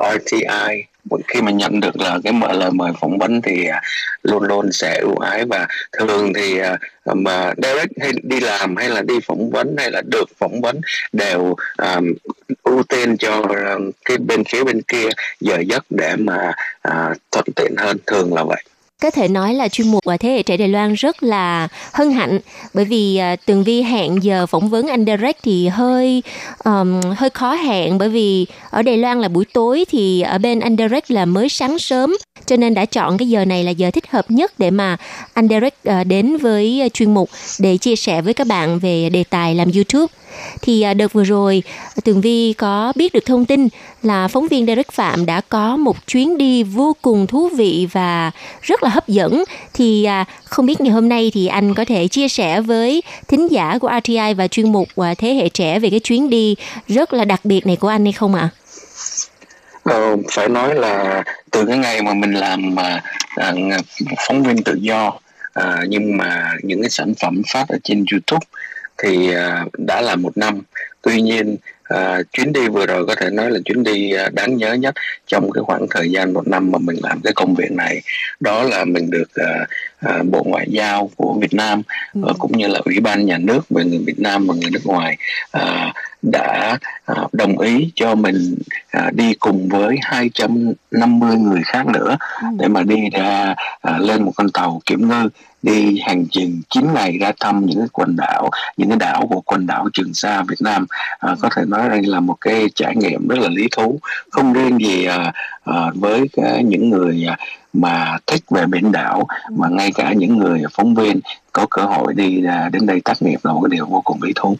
[0.00, 0.89] uh, RTI
[1.28, 3.80] khi mà nhận được là cái mở lời mời phỏng vấn thì à,
[4.22, 6.78] luôn luôn sẽ ưu ái và thường thì à,
[7.14, 10.80] mà direct hay đi làm hay là đi phỏng vấn hay là được phỏng vấn
[11.12, 12.14] đều um,
[12.62, 13.42] ưu tiên cho
[14.04, 15.08] cái bên phía bên kia
[15.40, 16.52] giờ giấc để mà
[16.88, 18.62] uh, thuận tiện hơn thường là vậy
[19.00, 22.38] có thể nói là chuyên mục thế hệ trẻ Đài Loan rất là hân hạnh
[22.74, 26.22] bởi vì uh, Tường Vi hẹn giờ phỏng vấn anh Derek thì hơi
[26.64, 30.60] um, hơi khó hẹn bởi vì ở Đài Loan là buổi tối thì ở bên
[30.60, 32.16] anh Derek là mới sáng sớm
[32.50, 34.96] cho nên đã chọn cái giờ này là giờ thích hợp nhất để mà
[35.34, 39.10] anh Derek ờ, đến với ờ, chuyên mục để chia sẻ với các bạn về
[39.10, 40.06] đề tài làm YouTube
[40.62, 41.62] thì ờ, đợt vừa rồi,
[42.04, 43.68] Tường Vi có biết được thông tin
[44.02, 48.30] là phóng viên Derek Phạm đã có một chuyến đi vô cùng thú vị và
[48.62, 49.44] rất là hấp dẫn
[49.74, 53.48] thì à, không biết ngày hôm nay thì anh có thể chia sẻ với thính
[53.50, 54.88] giả của RTI và chuyên mục
[55.18, 56.56] thế hệ trẻ về cái chuyến đi
[56.88, 58.50] rất là đặc biệt này của anh hay không ạ?
[58.54, 58.59] À?
[59.84, 63.02] Ờ, phải nói là từ cái ngày mà mình làm mà
[63.36, 63.52] à,
[64.28, 65.12] phóng viên tự do
[65.54, 68.46] à, nhưng mà những cái sản phẩm phát ở trên YouTube
[69.02, 70.62] thì à, đã là một năm.
[71.02, 71.56] Tuy nhiên
[71.90, 74.94] à, chuyến đi vừa rồi có thể nói là chuyến đi à, đáng nhớ nhất
[75.26, 78.02] trong cái khoảng thời gian một năm mà mình làm cái công việc này
[78.40, 79.66] đó là mình được à,
[80.00, 81.82] à, bộ ngoại giao của Việt Nam
[82.14, 82.20] ừ.
[82.24, 84.86] và cũng như là ủy ban nhà nước về người Việt Nam và người nước
[84.86, 85.16] ngoài
[85.50, 88.54] à, đã à, đồng ý cho mình
[88.90, 92.48] à, đi cùng với 250 người khác nữa ừ.
[92.58, 95.28] để mà đi ra à, lên một con tàu kiểm ngư
[95.62, 99.40] đi hành trình 9 ngày ra thăm những cái quần đảo những cái đảo của
[99.40, 100.86] quần đảo Trường Sa Việt Nam.
[101.18, 104.00] À, có thể nói đây là một cái trải nghiệm rất là lý thú.
[104.30, 105.32] Không riêng gì à,
[105.64, 107.36] à, với cái, những người à,
[107.72, 111.20] mà thích về biển đảo mà ngay cả những người phóng viên
[111.52, 114.22] có cơ hội đi à, đến đây tác nghiệp là một cái điều vô cùng
[114.22, 114.56] lý thú.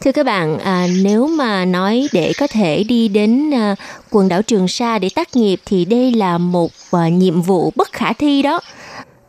[0.00, 3.76] Thưa các bạn, à, nếu mà nói để có thể đi đến à,
[4.10, 7.92] quần đảo Trường Sa để tác nghiệp thì đây là một à, nhiệm vụ bất
[7.92, 8.60] khả thi đó.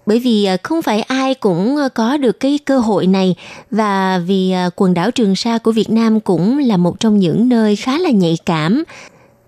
[0.09, 3.35] Bởi vì à, không phải ai cũng à, có được cái cơ hội này
[3.71, 7.49] và vì à, quần đảo Trường Sa của Việt Nam cũng là một trong những
[7.49, 8.83] nơi khá là nhạy cảm.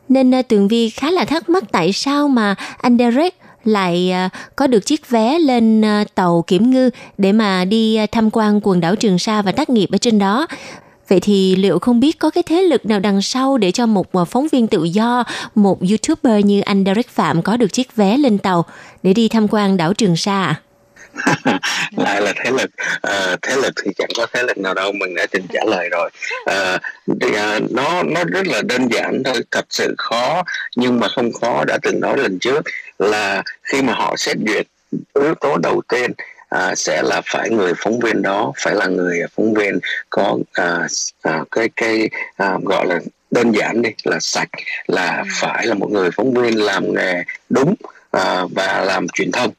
[0.10, 4.14] Nên Tường Vi khá là thắc mắc tại sao mà anh Derek lại
[4.56, 5.84] có được chiếc vé lên
[6.16, 9.90] tàu kiểm ngư để mà đi tham quan quần đảo Trường Sa và tác nghiệp
[9.92, 10.48] ở trên đó.
[11.08, 14.08] Vậy thì liệu không biết có cái thế lực nào đằng sau để cho một
[14.28, 15.24] phóng viên tự do,
[15.56, 18.66] một YouTuber như anh Derek Phạm có được chiếc vé lên tàu
[19.04, 20.56] để đi tham quan đảo Trường Sa ạ?
[21.98, 22.70] lại là thế lực
[23.02, 25.90] Ờ, thế lực thì chẳng có thế lực nào đâu mình đã trình trả lời
[25.92, 26.10] rồi
[26.46, 26.78] Ờ,
[27.22, 30.44] thì, à, nó nó rất là đơn giản thôi thật sự khó
[30.76, 32.62] nhưng mà không khó đã từng nói lần trước
[33.00, 34.68] là khi mà họ xét duyệt
[35.14, 36.12] yếu tố đầu tiên
[36.50, 39.80] à, sẽ là phải người phóng viên đó phải là người phóng viên
[40.10, 40.88] có à,
[41.22, 43.00] à, cái cái à, gọi là
[43.32, 44.50] đơn giản đi là sạch
[44.88, 47.76] là phải là một người phóng viên làm nghề đúng
[48.12, 49.52] à, và làm truyền thông.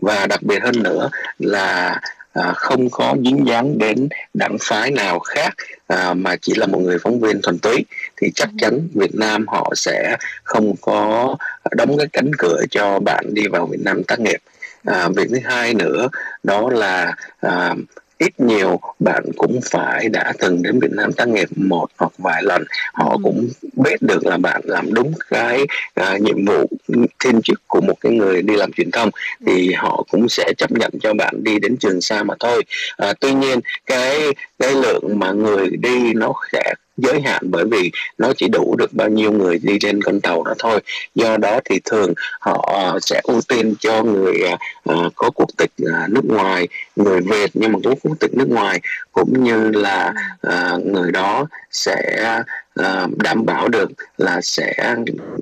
[0.00, 2.00] Và đặc biệt hơn nữa là
[2.32, 5.54] à, không có dính dáng đến đảng phái nào khác
[5.86, 7.84] à, mà chỉ là một người phóng viên thuần túy
[8.16, 11.36] thì chắc chắn Việt Nam họ sẽ không có
[11.76, 14.38] đóng cái cánh cửa cho bạn đi vào Việt Nam tác nghiệp.
[14.84, 16.08] À, việc thứ hai nữa
[16.42, 17.74] đó là à,
[18.18, 22.42] ít nhiều bạn cũng phải đã từng đến Việt Nam tác nghiệp một hoặc vài
[22.42, 22.64] lần.
[22.92, 25.64] Họ cũng biết được là bạn làm đúng cái
[25.94, 26.66] à, nhiệm vụ
[27.24, 29.10] thiên chức của một cái người đi làm truyền thông
[29.46, 32.62] thì họ cũng sẽ chấp nhận cho bạn đi đến Trường Sa mà thôi.
[32.96, 34.20] À, tuy nhiên cái
[34.58, 38.92] cái lượng mà người đi nó sẽ giới hạn bởi vì nó chỉ đủ được
[38.92, 40.80] bao nhiêu người đi trên con tàu đó thôi.
[41.14, 45.72] Do đó thì thường họ sẽ ưu tiên cho người à, à, có quốc tịch
[46.08, 48.80] nước ngoài người Việt nhưng mà có quốc tịch nước ngoài
[49.12, 50.12] cũng như là
[50.84, 52.42] người đó sẽ
[53.16, 54.96] đảm bảo được là sẽ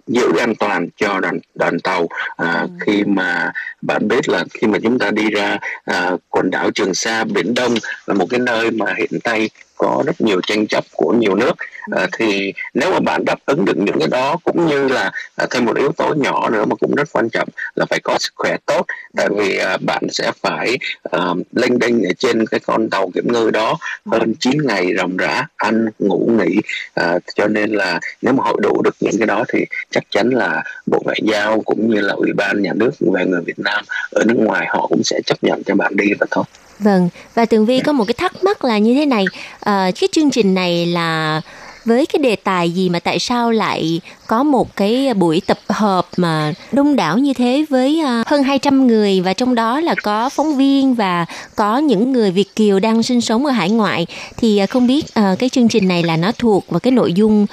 [0.07, 2.09] giữ an toàn cho đoàn đoàn tàu.
[2.37, 3.53] À, khi mà
[3.83, 7.55] bạn biết là khi mà chúng ta đi ra à, quần đảo Trường Sa biển
[7.55, 7.75] Đông
[8.07, 11.53] là một cái nơi mà hiện nay có rất nhiều tranh chấp của nhiều nước.
[11.91, 15.47] À, thì nếu mà bạn đáp ứng được những cái đó cũng như là à,
[15.51, 18.33] thêm một yếu tố nhỏ nữa mà cũng rất quan trọng là phải có sức
[18.37, 18.87] khỏe tốt.
[19.17, 20.79] Tại vì à, bạn sẽ phải
[21.11, 21.21] à,
[21.53, 23.79] lênh đênh ở trên cái con tàu kiểm ngư đó
[24.13, 26.61] hơn 9 ngày ròng rã ăn ngủ nghỉ.
[26.95, 30.31] À, cho nên là nếu mà hội đủ được những cái đó thì chắc chắn
[30.31, 33.85] là bộ ngoại giao cũng như là ủy ban nhà nước về người Việt Nam
[34.11, 36.45] ở nước ngoài họ cũng sẽ chấp nhận cho bạn đi và thôi
[36.79, 39.25] Vâng, và Tường Vi có một cái thắc mắc là như thế này,
[39.61, 41.41] à, cái chương trình này là
[41.85, 46.07] với cái đề tài gì mà tại sao lại có một cái buổi tập hợp
[46.17, 50.29] mà đông đảo như thế với ờ, hơn 200 người và trong đó là có
[50.29, 54.07] phóng viên và có những người Việt kiều đang sinh sống ở hải ngoại
[54.37, 55.05] thì ờ, không biết
[55.39, 57.47] cái chương trình này là nó thuộc vào cái nội dung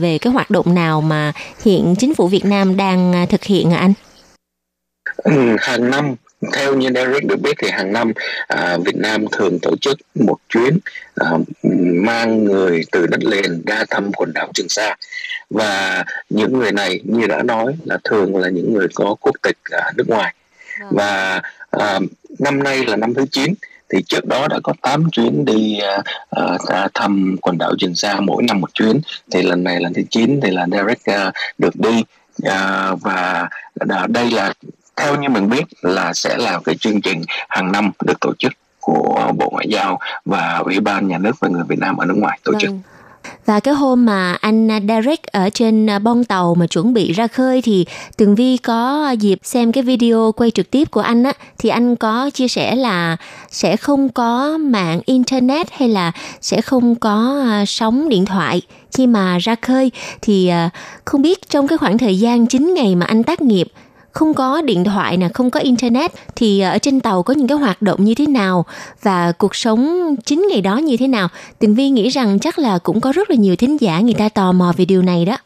[0.00, 1.32] về cái hoạt động nào mà
[1.64, 3.92] hiện chính phủ Việt Nam đang thực hiện hả anh?
[5.16, 6.14] Ừ, hàng năm
[6.52, 8.12] theo như Derek được biết thì hàng năm
[8.48, 10.78] à, Việt Nam thường tổ chức một chuyến
[11.14, 11.30] à,
[12.04, 14.96] mang người từ đất liền ra thăm quần đảo Trường Sa.
[15.50, 19.58] Và những người này như đã nói là thường là những người có quốc tịch
[19.70, 20.34] à, nước ngoài.
[20.90, 21.40] Và
[21.70, 22.00] à,
[22.38, 23.54] năm nay là năm thứ 9
[23.92, 26.04] thì trước đó đã có 8 chuyến đi uh,
[26.42, 29.00] uh, thăm quần đảo Trường Sa mỗi năm một chuyến.
[29.30, 32.04] Thì lần này lần thứ 9 thì là Derek uh, được đi
[32.46, 33.48] uh, và
[34.08, 34.52] đây là
[34.96, 38.52] theo như mình biết là sẽ là cái chương trình hàng năm được tổ chức
[38.80, 42.16] của Bộ Ngoại giao và Ủy ban Nhà nước về người Việt Nam ở nước
[42.16, 42.70] ngoài tổ chức.
[42.70, 42.80] Vâng.
[43.46, 47.62] Và cái hôm mà anh Derek ở trên bong tàu mà chuẩn bị ra khơi
[47.62, 47.86] thì
[48.16, 51.96] Tường Vi có dịp xem cái video quay trực tiếp của anh á, thì anh
[51.96, 53.16] có chia sẻ là
[53.50, 58.62] sẽ không có mạng internet hay là sẽ không có à, sóng điện thoại
[58.92, 59.90] khi mà ra khơi
[60.22, 60.70] thì à,
[61.04, 63.68] không biết trong cái khoảng thời gian 9 ngày mà anh tác nghiệp
[64.12, 67.58] không có điện thoại nè, không có internet thì ở trên tàu có những cái
[67.58, 68.64] hoạt động như thế nào
[69.02, 71.28] và cuộc sống chính ngày đó như thế nào?
[71.58, 74.28] Tình Vi nghĩ rằng chắc là cũng có rất là nhiều thính giả người ta
[74.28, 75.36] tò mò về điều này đó.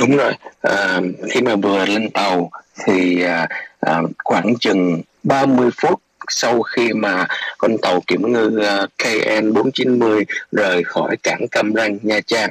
[0.00, 1.00] Đúng rồi, à,
[1.30, 2.50] khi mà vừa lên tàu
[2.84, 3.48] thì à,
[3.80, 7.26] à, khoảng chừng 30 phút sau khi mà
[7.58, 12.50] con tàu kiểm ngư à, KN 490 rời khỏi cảng Cam Ranh, Nha Trang,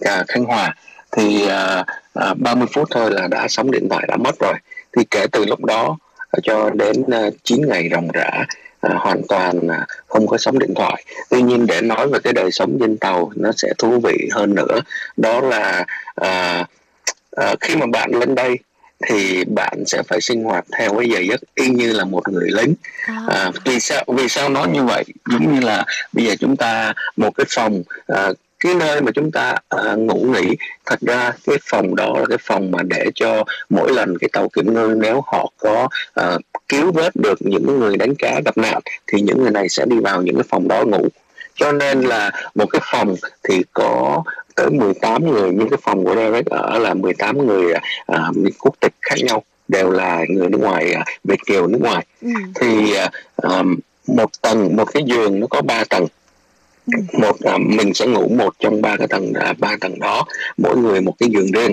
[0.00, 0.74] à, Khánh Hòa
[1.12, 4.54] thì à, à, 30 phút thôi là đã sóng điện thoại đã mất rồi
[4.96, 5.96] thì kể từ lúc đó
[6.42, 8.46] cho đến uh, 9 ngày ròng rã
[8.80, 9.60] à, hoàn toàn
[10.08, 11.04] không có sóng điện thoại.
[11.30, 14.54] Tuy nhiên để nói về cái đời sống trên tàu nó sẽ thú vị hơn
[14.54, 14.80] nữa.
[15.16, 15.84] Đó là
[16.14, 16.64] à,
[17.36, 18.58] à, khi mà bạn lên đây
[19.08, 22.50] thì bạn sẽ phải sinh hoạt theo cái giờ giấc y như là một người
[22.50, 22.74] lính.
[23.28, 25.04] À, vì sao vì sao nói như vậy?
[25.30, 28.28] Giống như là bây giờ chúng ta một cái phòng à,
[28.60, 30.56] cái nơi mà chúng ta à, ngủ nghỉ
[30.86, 34.48] thật ra cái phòng đó là cái phòng mà để cho mỗi lần cái tàu
[34.48, 36.38] kiểm ngư nếu họ có à,
[36.68, 39.96] cứu vớt được những người đánh cá gặp nạn thì những người này sẽ đi
[39.98, 41.08] vào những cái phòng đó ngủ.
[41.54, 43.14] Cho nên là một cái phòng
[43.48, 44.22] thì có
[44.56, 47.72] tới 18 người nhưng cái phòng của Derek ở là 18 người
[48.06, 52.06] à, quốc tịch khác nhau đều là người nước ngoài à, Việt kiều nước ngoài.
[52.22, 52.28] Ừ.
[52.54, 52.94] thì
[53.36, 53.62] à,
[54.06, 56.06] một tầng một cái giường nó có ba tầng
[57.12, 60.24] một à, mình sẽ ngủ một trong ba cái tầng à, ba tầng đó.
[60.56, 61.72] Mỗi người một cái giường riêng.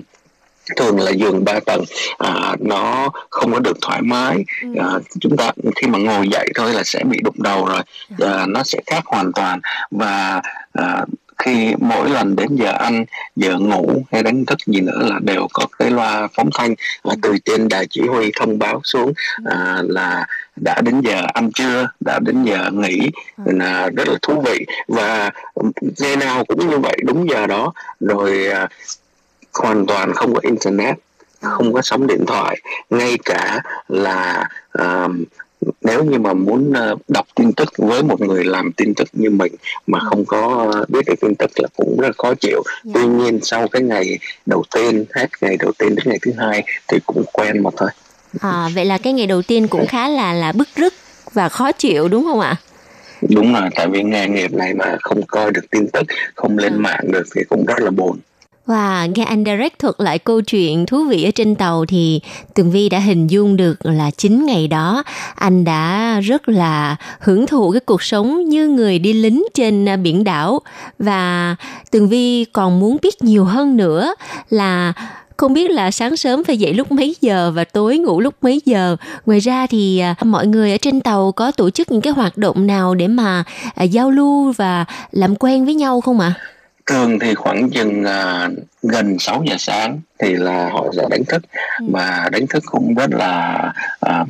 [0.75, 1.83] Thường là giường ba tầng.
[2.17, 4.37] À, nó không có được thoải mái.
[4.79, 4.87] À,
[5.19, 7.81] chúng ta khi mà ngồi dậy thôi là sẽ bị đụng đầu rồi.
[8.19, 9.59] À, nó sẽ khác hoàn toàn.
[9.91, 10.41] Và
[10.73, 11.05] à,
[11.37, 13.05] khi mỗi lần đến giờ ăn
[13.35, 16.75] giờ ngủ hay đánh thức gì nữa là đều có cái loa phóng thanh.
[17.03, 19.13] À, từ trên đài chỉ huy thông báo xuống
[19.45, 20.25] à, là
[20.61, 23.09] đã đến giờ ăn trưa đã đến giờ nghỉ
[23.45, 24.65] là rất là thú vị.
[24.87, 25.31] Và
[25.99, 27.73] ngày nào cũng như vậy đúng giờ đó.
[27.99, 28.67] Rồi à,
[29.53, 30.95] hoàn toàn không có internet
[31.41, 32.57] không có sóng điện thoại.
[32.89, 35.07] Ngay cả là à,
[35.81, 39.29] nếu như mà muốn à, đọc tin tức với một người làm tin tức như
[39.29, 39.55] mình
[39.87, 42.63] mà không có biết được tin tức là cũng rất khó chịu.
[42.93, 46.63] Tuy nhiên sau cái ngày đầu tiên hết ngày đầu tiên đến ngày thứ hai
[46.87, 47.89] thì cũng quen một thôi
[48.41, 50.93] À, vậy là cái ngày đầu tiên cũng khá là là bức rứt
[51.33, 52.55] và khó chịu đúng không ạ?
[53.21, 56.03] đúng rồi tại vì nghề nghiệp này mà không coi được tin tức
[56.35, 58.17] không lên mạng được thì cũng rất là buồn.
[58.65, 62.21] Và nghe anh Derek thuật lại câu chuyện thú vị ở trên tàu thì
[62.53, 65.03] Tường Vi đã hình dung được là chính ngày đó
[65.35, 69.95] anh đã rất là hưởng thụ cái cuộc sống như người đi lính trên à,
[69.95, 70.61] biển đảo.
[70.99, 71.55] Và
[71.91, 74.13] Tường Vi còn muốn biết nhiều hơn nữa
[74.49, 74.93] là
[75.37, 78.61] không biết là sáng sớm phải dậy lúc mấy giờ và tối ngủ lúc mấy
[78.65, 78.95] giờ.
[79.25, 82.37] Ngoài ra thì à, mọi người ở trên tàu có tổ chức những cái hoạt
[82.37, 83.43] động nào để mà
[83.75, 86.33] à, giao lưu và làm quen với nhau không ạ?
[86.87, 88.49] thường thì khoảng chừng à,
[88.83, 91.41] gần 6 giờ sáng thì là họ sẽ đánh thức
[91.89, 94.25] và đánh thức cũng rất là à,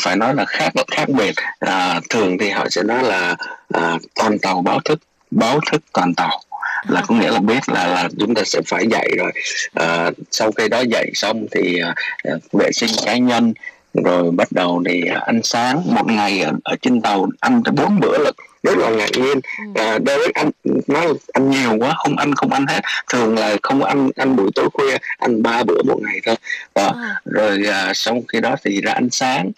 [0.00, 3.36] phải nói là khác khác biệt à, thường thì họ sẽ nói là
[3.74, 4.98] à, toàn tàu báo thức
[5.30, 6.40] báo thức toàn tàu
[6.88, 9.32] là có nghĩa là biết là là chúng ta sẽ phải dậy rồi.
[9.74, 13.54] À, sau khi đó dậy xong thì à, à, vệ sinh cá nhân
[14.04, 15.82] rồi bắt đầu thì à, ăn sáng.
[15.94, 18.34] Một ngày ở, ở trên tàu ăn tới bốn bữa lận
[18.66, 19.40] rất là ngạc nhiên.
[19.74, 20.50] À, Derek ăn
[20.86, 22.80] nói ăn nhiều quá không ăn không ăn hết.
[23.12, 26.36] Thường là không ăn ăn buổi tối khuya ăn ba bữa một ngày thôi.
[26.74, 26.92] Và
[27.24, 29.52] rồi à, xong khi đó thì ra ăn sáng.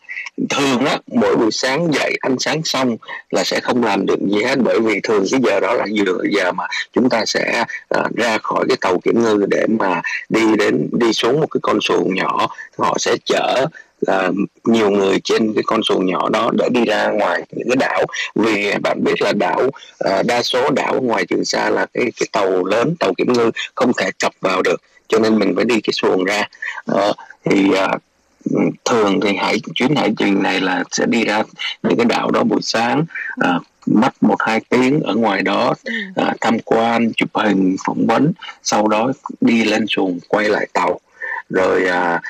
[0.50, 2.96] Thường á mỗi buổi sáng dậy ăn sáng xong
[3.30, 4.58] là sẽ không làm được gì hết.
[4.58, 8.38] Bởi vì thường cái giờ đó là giờ giờ mà chúng ta sẽ à, ra
[8.42, 12.14] khỏi cái tàu kiểm ngư để mà đi đến đi xuống một cái con xuồng
[12.14, 12.48] nhỏ.
[12.78, 13.66] Họ sẽ chở
[14.06, 14.30] à,
[14.64, 18.04] nhiều người trên cái con xuồng nhỏ đó để đi ra ngoài những cái đảo.
[18.34, 22.28] Vì bạn biết là đảo à, đa số đảo ngoài trường sa là cái cái
[22.32, 24.82] tàu lớn tàu kiểm ngư không thể cập vào được.
[25.08, 26.48] Cho nên mình phải đi cái xuồng ra.
[26.84, 27.12] Ờ,
[27.44, 27.88] thì à,
[28.84, 31.42] thường thì hải chuyến hải trình này là sẽ đi ra
[31.82, 33.04] những cái đảo đó buổi sáng
[33.36, 35.74] à, mất một hai tiếng ở ngoài đó
[36.16, 38.32] à, tham quan chụp hình phỏng vấn
[38.62, 41.00] sau đó đi lên xuồng quay lại tàu
[41.50, 42.20] rồi à,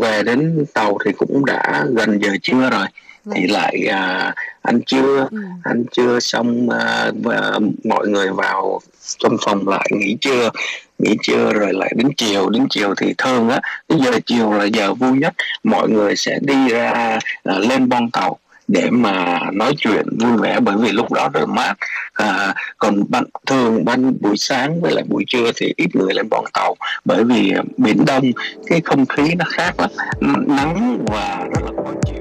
[0.00, 2.86] về đến tàu thì cũng đã gần giờ trưa rồi.
[3.34, 5.28] Thì lại à, ăn trưa.
[5.62, 8.80] Ăn trưa xong à, và mọi người vào
[9.18, 10.50] trong phòng lại nghỉ trưa.
[10.98, 12.50] Nghỉ trưa rồi lại đến chiều.
[12.50, 13.60] Đến chiều thì thường á.
[13.88, 15.34] Cái giờ chiều là giờ vui nhất.
[15.64, 16.90] Mọi người sẽ đi ra
[17.44, 18.38] à, lên bon tàu
[18.68, 21.74] để mà nói chuyện vui vẻ bởi vì lúc đó rất mát.
[22.12, 26.28] À, còn ban thường ban buổi sáng với lại buổi trưa thì ít người lên
[26.30, 28.24] bọn tàu bởi vì biển đông
[28.66, 29.90] cái không khí nó khác lắm.
[30.46, 32.13] Nắng và rất là khó chịu.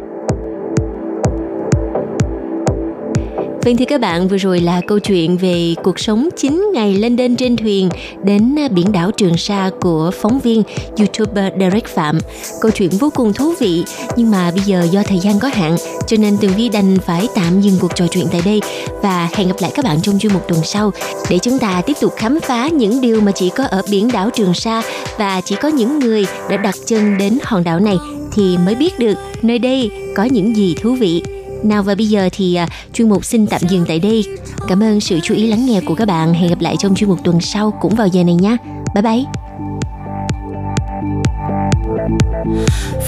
[3.66, 7.16] Vâng thì các bạn, vừa rồi là câu chuyện về cuộc sống 9 ngày lên
[7.16, 7.90] đên trên thuyền
[8.24, 10.64] đến à, biển đảo Trường Sa của phóng viên
[10.98, 12.20] YouTuber Derek Phạm.
[12.62, 13.84] Câu chuyện vô cùng thú vị,
[14.16, 15.76] nhưng mà bây giờ do thời gian có hạn,
[16.08, 18.62] cho nên Tường Vi đành phải tạm dừng cuộc trò chuyện tại đây
[19.02, 20.92] và hẹn gặp lại các bạn trong chuyên mục tuần sau
[21.30, 24.30] để chúng ta tiếp tục khám phá những điều mà chỉ có ở biển đảo
[24.30, 24.82] Trường Sa
[25.18, 27.98] và chỉ có những người đã đặt chân đến hòn đảo này
[28.34, 31.24] thì mới biết được nơi đây có những gì thú vị.
[31.64, 34.24] Nào và bây giờ thì à, chuyên mục xin tạm dừng tại đây.
[34.68, 36.34] Cảm ơn sự chú ý lắng nghe của các bạn.
[36.34, 38.58] Hẹn gặp lại trong chuyên mục tuần sau cũng vào giờ này nhé.
[38.96, 39.24] Bye bye.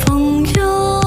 [0.06, 1.05] 风有